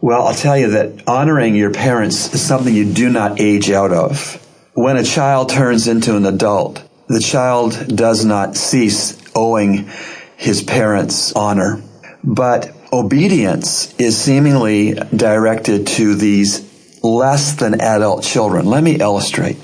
Well, 0.00 0.26
I'll 0.26 0.34
tell 0.34 0.56
you 0.56 0.70
that 0.70 1.08
honoring 1.08 1.54
your 1.54 1.72
parents 1.72 2.32
is 2.34 2.40
something 2.40 2.74
you 2.74 2.92
do 2.92 3.10
not 3.10 3.40
age 3.40 3.70
out 3.70 3.92
of. 3.92 4.42
When 4.74 4.96
a 4.96 5.02
child 5.02 5.48
turns 5.48 5.88
into 5.88 6.16
an 6.16 6.26
adult, 6.26 6.82
the 7.08 7.20
child 7.20 7.96
does 7.96 8.24
not 8.24 8.56
cease 8.56 9.20
owing 9.34 9.90
his 10.36 10.62
parents 10.62 11.32
honor. 11.32 11.82
But 12.22 12.74
obedience 12.92 13.94
is 13.98 14.18
seemingly 14.18 14.94
directed 14.94 15.86
to 15.88 16.14
these 16.14 17.02
less 17.02 17.54
than 17.54 17.80
adult 17.80 18.22
children. 18.22 18.66
Let 18.66 18.82
me 18.82 18.96
illustrate. 19.00 19.56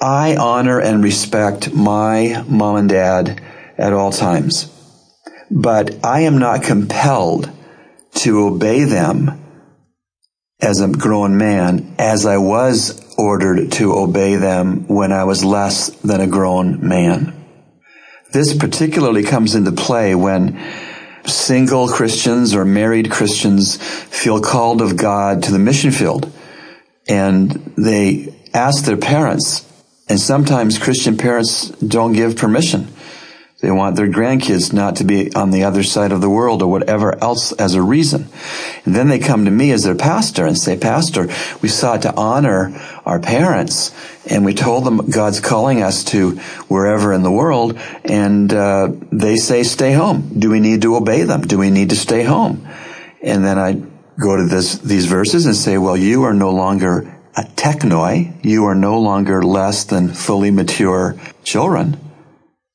I 0.00 0.36
honor 0.36 0.80
and 0.80 1.02
respect 1.02 1.74
my 1.74 2.44
mom 2.48 2.76
and 2.76 2.88
dad 2.88 3.42
at 3.76 3.92
all 3.92 4.12
times 4.12 4.70
but 5.50 6.04
I 6.04 6.20
am 6.20 6.38
not 6.38 6.62
compelled 6.62 7.50
to 8.14 8.46
obey 8.46 8.84
them 8.84 9.39
as 10.62 10.80
a 10.80 10.88
grown 10.88 11.36
man 11.36 11.94
as 11.98 12.26
I 12.26 12.36
was 12.36 13.00
ordered 13.16 13.72
to 13.72 13.92
obey 13.94 14.36
them 14.36 14.86
when 14.86 15.12
I 15.12 15.24
was 15.24 15.44
less 15.44 15.90
than 16.00 16.20
a 16.20 16.26
grown 16.26 16.86
man. 16.86 17.36
This 18.32 18.56
particularly 18.56 19.22
comes 19.22 19.54
into 19.54 19.72
play 19.72 20.14
when 20.14 20.60
single 21.26 21.88
Christians 21.88 22.54
or 22.54 22.64
married 22.64 23.10
Christians 23.10 23.76
feel 23.76 24.40
called 24.40 24.80
of 24.80 24.96
God 24.96 25.42
to 25.44 25.52
the 25.52 25.58
mission 25.58 25.90
field 25.90 26.32
and 27.08 27.50
they 27.76 28.34
ask 28.54 28.84
their 28.84 28.96
parents 28.96 29.66
and 30.08 30.18
sometimes 30.18 30.78
Christian 30.78 31.16
parents 31.16 31.68
don't 31.68 32.12
give 32.12 32.36
permission. 32.36 32.88
They 33.60 33.70
want 33.70 33.96
their 33.96 34.08
grandkids 34.08 34.72
not 34.72 34.96
to 34.96 35.04
be 35.04 35.34
on 35.34 35.50
the 35.50 35.64
other 35.64 35.82
side 35.82 36.12
of 36.12 36.22
the 36.22 36.30
world 36.30 36.62
or 36.62 36.70
whatever 36.70 37.22
else 37.22 37.52
as 37.52 37.74
a 37.74 37.82
reason. 37.82 38.28
And 38.86 38.96
then 38.96 39.08
they 39.08 39.18
come 39.18 39.44
to 39.44 39.50
me 39.50 39.70
as 39.72 39.84
their 39.84 39.94
pastor 39.94 40.46
and 40.46 40.56
say, 40.56 40.78
Pastor, 40.78 41.28
we 41.60 41.68
sought 41.68 42.02
to 42.02 42.14
honor 42.14 42.72
our 43.04 43.20
parents 43.20 43.94
and 44.26 44.46
we 44.46 44.54
told 44.54 44.84
them 44.84 45.10
God's 45.10 45.40
calling 45.40 45.82
us 45.82 46.04
to 46.04 46.36
wherever 46.68 47.12
in 47.12 47.22
the 47.22 47.30
world 47.30 47.78
and 48.02 48.50
uh, 48.52 48.92
they 49.12 49.36
say 49.36 49.62
stay 49.62 49.92
home. 49.92 50.38
Do 50.38 50.48
we 50.48 50.60
need 50.60 50.80
to 50.82 50.96
obey 50.96 51.24
them? 51.24 51.42
Do 51.42 51.58
we 51.58 51.68
need 51.68 51.90
to 51.90 51.96
stay 51.96 52.24
home? 52.24 52.66
And 53.22 53.44
then 53.44 53.58
I 53.58 53.72
go 54.18 54.36
to 54.36 54.46
this, 54.46 54.78
these 54.78 55.04
verses 55.04 55.44
and 55.44 55.54
say, 55.54 55.76
well, 55.76 55.98
you 55.98 56.22
are 56.22 56.34
no 56.34 56.50
longer 56.50 57.14
a 57.36 57.42
technoi. 57.42 58.42
You 58.42 58.64
are 58.64 58.74
no 58.74 59.00
longer 59.00 59.42
less 59.42 59.84
than 59.84 60.08
fully 60.08 60.50
mature 60.50 61.16
children. 61.44 62.09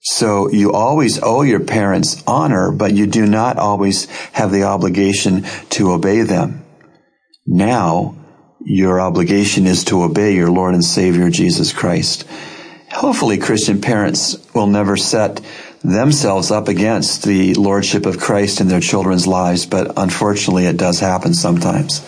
So 0.08 0.52
you 0.52 0.72
always 0.72 1.20
owe 1.24 1.42
your 1.42 1.62
parents 1.62 2.22
honor, 2.28 2.72
but 2.72 2.94
you 2.94 3.08
do 3.08 3.26
not 3.26 3.58
always 3.58 4.06
have 4.34 4.52
the 4.52 4.64
obligation 4.64 5.46
to 5.72 5.94
obey 5.94 6.22
them. 6.22 6.64
Now, 7.48 8.16
your 8.64 9.02
obligation 9.02 9.66
is 9.66 9.84
to 9.86 10.04
obey 10.04 10.36
your 10.36 10.52
Lord 10.52 10.76
and 10.76 10.86
Savior 10.86 11.32
Jesus 11.32 11.74
Christ. 11.74 12.24
Hopefully 12.92 13.40
Christian 13.40 13.82
parents 13.82 14.38
will 14.54 14.68
never 14.68 14.96
set 14.96 15.42
themselves 15.84 16.52
up 16.52 16.68
against 16.68 17.24
the 17.24 17.56
lordship 17.56 18.06
of 18.06 18.20
Christ 18.20 18.62
in 18.62 18.68
their 18.68 18.82
children's 18.82 19.26
lives, 19.26 19.66
but 19.66 19.94
unfortunately 19.98 20.68
it 20.68 20.78
does 20.78 21.00
happen 21.00 21.34
sometimes. 21.34 22.02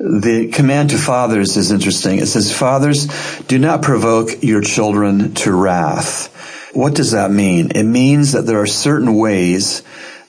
The 0.00 0.50
command 0.52 0.90
to 0.90 0.98
fathers 0.98 1.56
is 1.56 1.70
interesting. 1.70 2.18
It 2.18 2.26
says, 2.26 2.52
fathers, 2.52 3.06
do 3.46 3.60
not 3.60 3.80
provoke 3.80 4.42
your 4.42 4.60
children 4.60 5.34
to 5.34 5.52
wrath. 5.52 6.36
What 6.72 6.94
does 6.94 7.10
that 7.10 7.30
mean? 7.30 7.72
It 7.74 7.84
means 7.84 8.32
that 8.32 8.42
there 8.42 8.60
are 8.60 8.66
certain 8.66 9.16
ways 9.16 9.82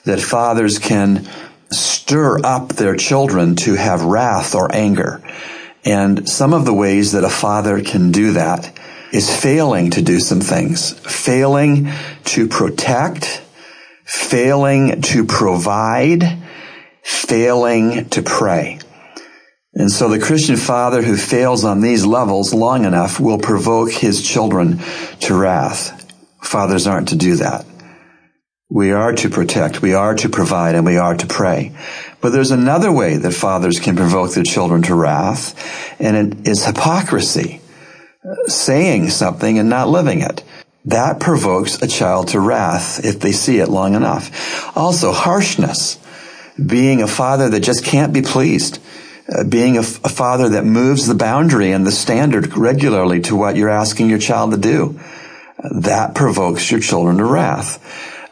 that 0.06 0.20
fathers 0.20 0.80
can 0.80 1.28
stir 1.72 2.40
up 2.44 2.70
their 2.70 2.96
children 2.96 3.56
to 3.58 3.76
have 3.76 4.04
wrath 4.04 4.56
or 4.56 4.74
anger. 4.74 5.22
And 5.86 6.28
some 6.28 6.54
of 6.54 6.66
the 6.66 6.74
ways 6.74 7.14
that 7.14 7.24
a 7.24 7.30
father 7.30 7.82
can 7.82 8.12
do 8.12 8.34
that 8.34 8.78
is 9.14 9.34
failing 9.34 9.92
to 9.92 10.02
do 10.02 10.20
some 10.20 10.42
things, 10.42 10.94
failing 11.00 11.90
to 12.26 12.48
protect, 12.48 13.42
failing 14.06 15.02
to 15.02 15.26
provide, 15.26 16.24
failing 17.04 18.10
to 18.10 18.22
pray. 18.22 18.80
And 19.74 19.92
so 19.92 20.10
the 20.10 20.20
Christian 20.20 20.58
father 20.58 21.02
who 21.02 21.16
fails 21.16 21.64
on 21.64 21.82
these 21.82 22.06
levels 22.06 22.54
long 22.54 22.84
enough 22.84 23.20
will 23.20 23.40
provoke 23.40 23.92
his 23.92 24.22
children 24.22 24.80
to 25.22 25.34
wrath. 25.34 26.01
Fathers 26.42 26.88
aren't 26.88 27.10
to 27.10 27.16
do 27.16 27.36
that. 27.38 27.66
We 28.70 28.92
are 28.92 29.14
to 29.14 29.30
protect, 29.30 29.82
we 29.82 29.94
are 29.94 30.16
to 30.16 30.30
provide, 30.30 30.76
and 30.76 30.86
we 30.86 30.98
are 30.98 31.16
to 31.16 31.28
pray. 31.28 31.76
But 32.22 32.32
there's 32.32 32.52
another 32.52 32.92
way 32.92 33.18
that 33.18 33.34
fathers 33.34 33.80
can 33.80 33.96
provoke 33.96 34.34
their 34.34 34.44
children 34.44 34.82
to 34.84 34.96
wrath, 34.96 35.56
and 36.00 36.16
it 36.16 36.48
is 36.48 36.66
hypocrisy 36.66 37.62
saying 38.46 39.10
something 39.10 39.60
and 39.60 39.70
not 39.70 39.90
living 39.90 40.22
it. 40.22 40.44
That 40.86 41.20
provokes 41.20 41.82
a 41.82 41.88
child 41.88 42.30
to 42.30 42.40
wrath 42.40 43.06
if 43.06 43.20
they 43.20 43.32
see 43.32 43.60
it 43.60 43.70
long 43.70 43.94
enough. 43.94 44.76
Also, 44.76 45.12
harshness. 45.12 46.00
Being 46.64 47.02
a 47.02 47.08
father 47.08 47.50
that 47.50 47.60
just 47.62 47.84
can't 47.84 48.14
be 48.14 48.22
pleased. 48.22 48.80
Uh, 49.30 49.44
being 49.44 49.78
a, 49.78 49.82
a 49.82 50.10
father 50.10 50.50
that 50.50 50.66
moves 50.66 51.08
the 51.08 51.16
boundary 51.16 51.72
and 51.72 51.86
the 51.86 51.92
standard 51.92 52.58
regularly 52.58 53.22
to 53.22 53.36
what 53.36 53.56
you're 53.56 53.70
asking 53.70 54.10
your 54.10 54.20
child 54.20 54.52
to 54.52 54.58
do. 54.58 55.00
That 55.70 56.16
provokes 56.16 56.72
your 56.72 56.80
children 56.80 57.18
to 57.18 57.26
wrath 57.26 57.80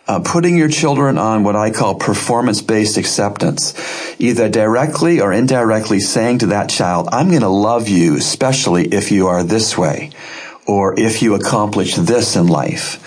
uh, 0.10 0.20
putting 0.22 0.58
your 0.58 0.70
children 0.70 1.20
on 1.20 1.44
what 1.44 1.56
I 1.56 1.70
call 1.70 1.94
performance-based 1.94 2.98
acceptance, 2.98 3.76
either 4.18 4.50
directly 4.50 5.22
or 5.22 5.32
indirectly 5.32 6.00
saying 6.00 6.40
to 6.40 6.48
that 6.48 6.68
child, 6.68 7.10
I'm 7.12 7.30
going 7.30 7.42
to 7.42 7.48
love 7.48 7.88
you, 7.88 8.16
especially 8.16 8.88
if 8.88 9.12
you 9.12 9.28
are 9.28 9.44
this 9.44 9.78
way, 9.78 10.10
or 10.66 11.00
if 11.00 11.22
you 11.22 11.36
accomplish 11.36 11.94
this 11.94 12.36
in 12.36 12.48
life. 12.48 13.06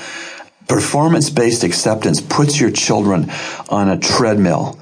Performance-based 0.69 1.65
acceptance 1.65 2.21
puts 2.21 2.61
your 2.61 2.71
children 2.71 3.33
on 3.69 3.89
a 3.89 3.99
treadmill 3.99 4.79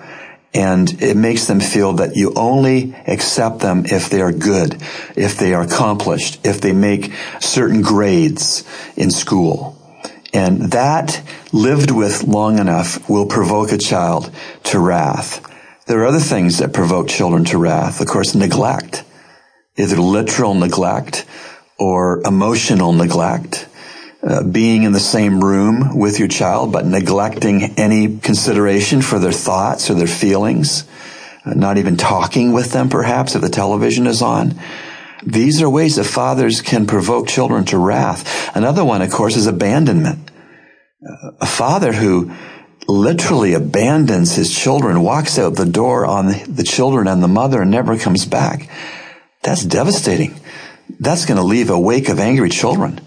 and 0.53 1.01
it 1.01 1.17
makes 1.17 1.47
them 1.47 1.61
feel 1.61 1.95
that 1.95 2.17
you 2.17 2.33
only 2.35 2.95
accept 3.07 3.61
them 3.61 3.85
if 3.87 4.11
they 4.11 4.21
are 4.21 4.33
good, 4.33 4.75
if 5.17 5.37
they 5.37 5.55
are 5.55 5.63
accomplished, 5.63 6.45
if 6.45 6.61
they 6.61 6.73
make 6.73 7.13
certain 7.39 7.83
grades 7.83 8.65
in 8.97 9.11
school. 9.11 9.77
And 10.33 10.73
that 10.73 11.23
lived 11.53 11.91
with 11.91 12.25
long 12.25 12.59
enough 12.59 13.09
will 13.09 13.27
provoke 13.27 13.73
a 13.73 13.79
child 13.79 14.31
to 14.65 14.79
wrath. 14.79 15.47
There 15.87 16.01
are 16.01 16.07
other 16.07 16.21
things 16.21 16.59
that 16.59 16.73
provoke 16.73 17.09
children 17.09 17.45
to 17.47 17.59
wrath. 17.59 18.01
Of 18.01 18.07
course, 18.07 18.35
neglect, 18.35 19.05
either 19.77 19.97
literal 19.97 20.55
neglect 20.55 21.27
or 21.79 22.23
emotional 22.25 22.93
neglect. 22.93 23.67
Uh, 24.23 24.43
being 24.43 24.83
in 24.83 24.93
the 24.93 25.01
same 25.01 25.43
room 25.43 25.97
with 25.99 26.19
your 26.19 26.29
child, 26.29 26.71
but 26.71 26.85
neglecting 26.85 27.63
any 27.79 28.19
consideration 28.19 29.01
for 29.01 29.19
their 29.19 29.33
thoughts 29.33 29.89
or 29.89 29.95
their 29.95 30.07
feelings, 30.07 30.85
uh, 31.47 31.55
not 31.55 31.79
even 31.79 31.97
talking 31.97 32.53
with 32.53 32.71
them 32.73 32.91
perhaps 32.91 33.35
if 33.35 33.41
the 33.41 33.49
television 33.49 34.07
is 34.07 34.21
on. 34.21 34.55
These 35.25 35.63
are 35.63 35.71
ways 35.71 35.97
that 35.97 36.05
fathers 36.05 36.61
can 36.61 36.87
provoke 36.87 37.29
children 37.29 37.65
to 37.67 37.79
wrath. 37.79 38.55
Another 38.55 38.85
one, 38.85 39.01
of 39.01 39.11
course, 39.11 39.37
is 39.37 39.47
abandonment. 39.47 40.31
A 41.41 41.47
father 41.47 41.95
who 41.95 42.31
literally 42.87 43.55
abandons 43.55 44.35
his 44.35 44.55
children, 44.55 45.03
walks 45.03 45.39
out 45.39 45.57
the 45.57 45.65
door 45.65 46.05
on 46.05 46.27
the 46.27 46.67
children 46.67 47.07
and 47.07 47.23
the 47.23 47.29
mother 47.29 47.63
and 47.63 47.71
never 47.71 47.97
comes 47.97 48.27
back. 48.27 48.69
That's 49.43 49.65
devastating. 49.65 50.39
That's 50.99 51.25
going 51.25 51.39
to 51.39 51.43
leave 51.43 51.71
a 51.71 51.81
wake 51.81 52.11
of 52.11 52.19
angry 52.19 52.51
children. 52.51 53.01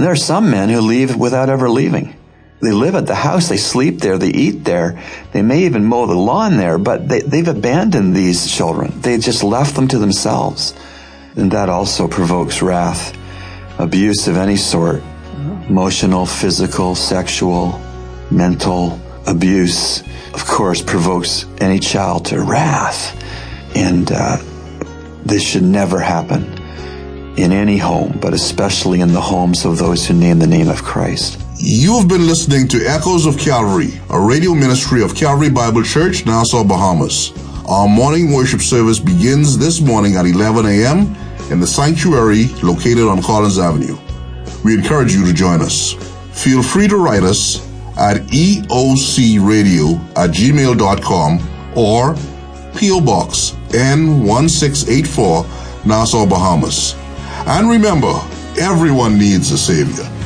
And 0.00 0.06
there 0.06 0.14
are 0.14 0.16
some 0.16 0.50
men 0.50 0.70
who 0.70 0.80
leave 0.80 1.14
without 1.14 1.50
ever 1.50 1.68
leaving. 1.68 2.16
They 2.62 2.72
live 2.72 2.94
at 2.94 3.06
the 3.06 3.14
house, 3.14 3.50
they 3.50 3.58
sleep 3.58 3.98
there, 3.98 4.16
they 4.16 4.30
eat 4.30 4.64
there, 4.64 4.98
they 5.32 5.42
may 5.42 5.64
even 5.64 5.84
mow 5.84 6.06
the 6.06 6.14
lawn 6.14 6.56
there, 6.56 6.78
but 6.78 7.06
they, 7.06 7.20
they've 7.20 7.46
abandoned 7.46 8.16
these 8.16 8.50
children. 8.50 8.98
They 9.02 9.18
just 9.18 9.44
left 9.44 9.74
them 9.74 9.88
to 9.88 9.98
themselves. 9.98 10.72
And 11.36 11.50
that 11.50 11.68
also 11.68 12.08
provokes 12.08 12.62
wrath, 12.62 13.14
abuse 13.78 14.26
of 14.26 14.38
any 14.38 14.56
sort, 14.56 15.02
emotional, 15.68 16.24
physical, 16.24 16.94
sexual, 16.94 17.78
mental 18.30 18.98
abuse, 19.26 20.00
of 20.32 20.46
course, 20.46 20.80
provokes 20.80 21.44
any 21.58 21.78
child 21.78 22.24
to 22.24 22.40
wrath. 22.40 23.22
And 23.76 24.10
uh, 24.10 24.38
this 25.26 25.46
should 25.46 25.62
never 25.62 25.98
happen 25.98 26.59
in 27.36 27.52
any 27.52 27.76
home, 27.76 28.18
but 28.20 28.34
especially 28.34 29.00
in 29.00 29.12
the 29.12 29.20
homes 29.20 29.64
of 29.64 29.78
those 29.78 30.06
who 30.06 30.14
name 30.14 30.38
the 30.38 30.46
name 30.46 30.68
of 30.68 30.82
Christ. 30.82 31.40
You 31.56 31.98
have 31.98 32.08
been 32.08 32.26
listening 32.26 32.68
to 32.68 32.86
Echoes 32.86 33.26
of 33.26 33.38
Calvary, 33.38 34.00
a 34.10 34.20
radio 34.20 34.54
ministry 34.54 35.02
of 35.02 35.14
Calvary 35.14 35.50
Bible 35.50 35.82
Church, 35.82 36.26
Nassau, 36.26 36.64
Bahamas. 36.64 37.32
Our 37.68 37.88
morning 37.88 38.32
worship 38.32 38.60
service 38.60 38.98
begins 38.98 39.58
this 39.58 39.80
morning 39.80 40.16
at 40.16 40.26
11 40.26 40.66
a.m 40.66 41.16
in 41.50 41.60
the 41.60 41.66
sanctuary 41.66 42.46
located 42.62 43.08
on 43.08 43.20
Collins 43.22 43.58
Avenue. 43.58 43.98
We 44.64 44.74
encourage 44.74 45.12
you 45.12 45.26
to 45.26 45.32
join 45.32 45.60
us. 45.60 45.94
Feel 46.32 46.62
free 46.62 46.86
to 46.88 46.96
write 46.96 47.24
us 47.24 47.66
at 47.98 48.18
eocradio 48.28 49.98
at 50.16 50.30
gmail.com 50.30 51.40
or 51.76 52.14
P.O. 52.76 53.00
Box 53.00 53.56
N1684, 53.70 55.86
Nassau, 55.86 56.26
Bahamas. 56.26 56.94
And 57.46 57.68
remember, 57.68 58.12
everyone 58.58 59.18
needs 59.18 59.50
a 59.50 59.58
Savior. 59.58 60.19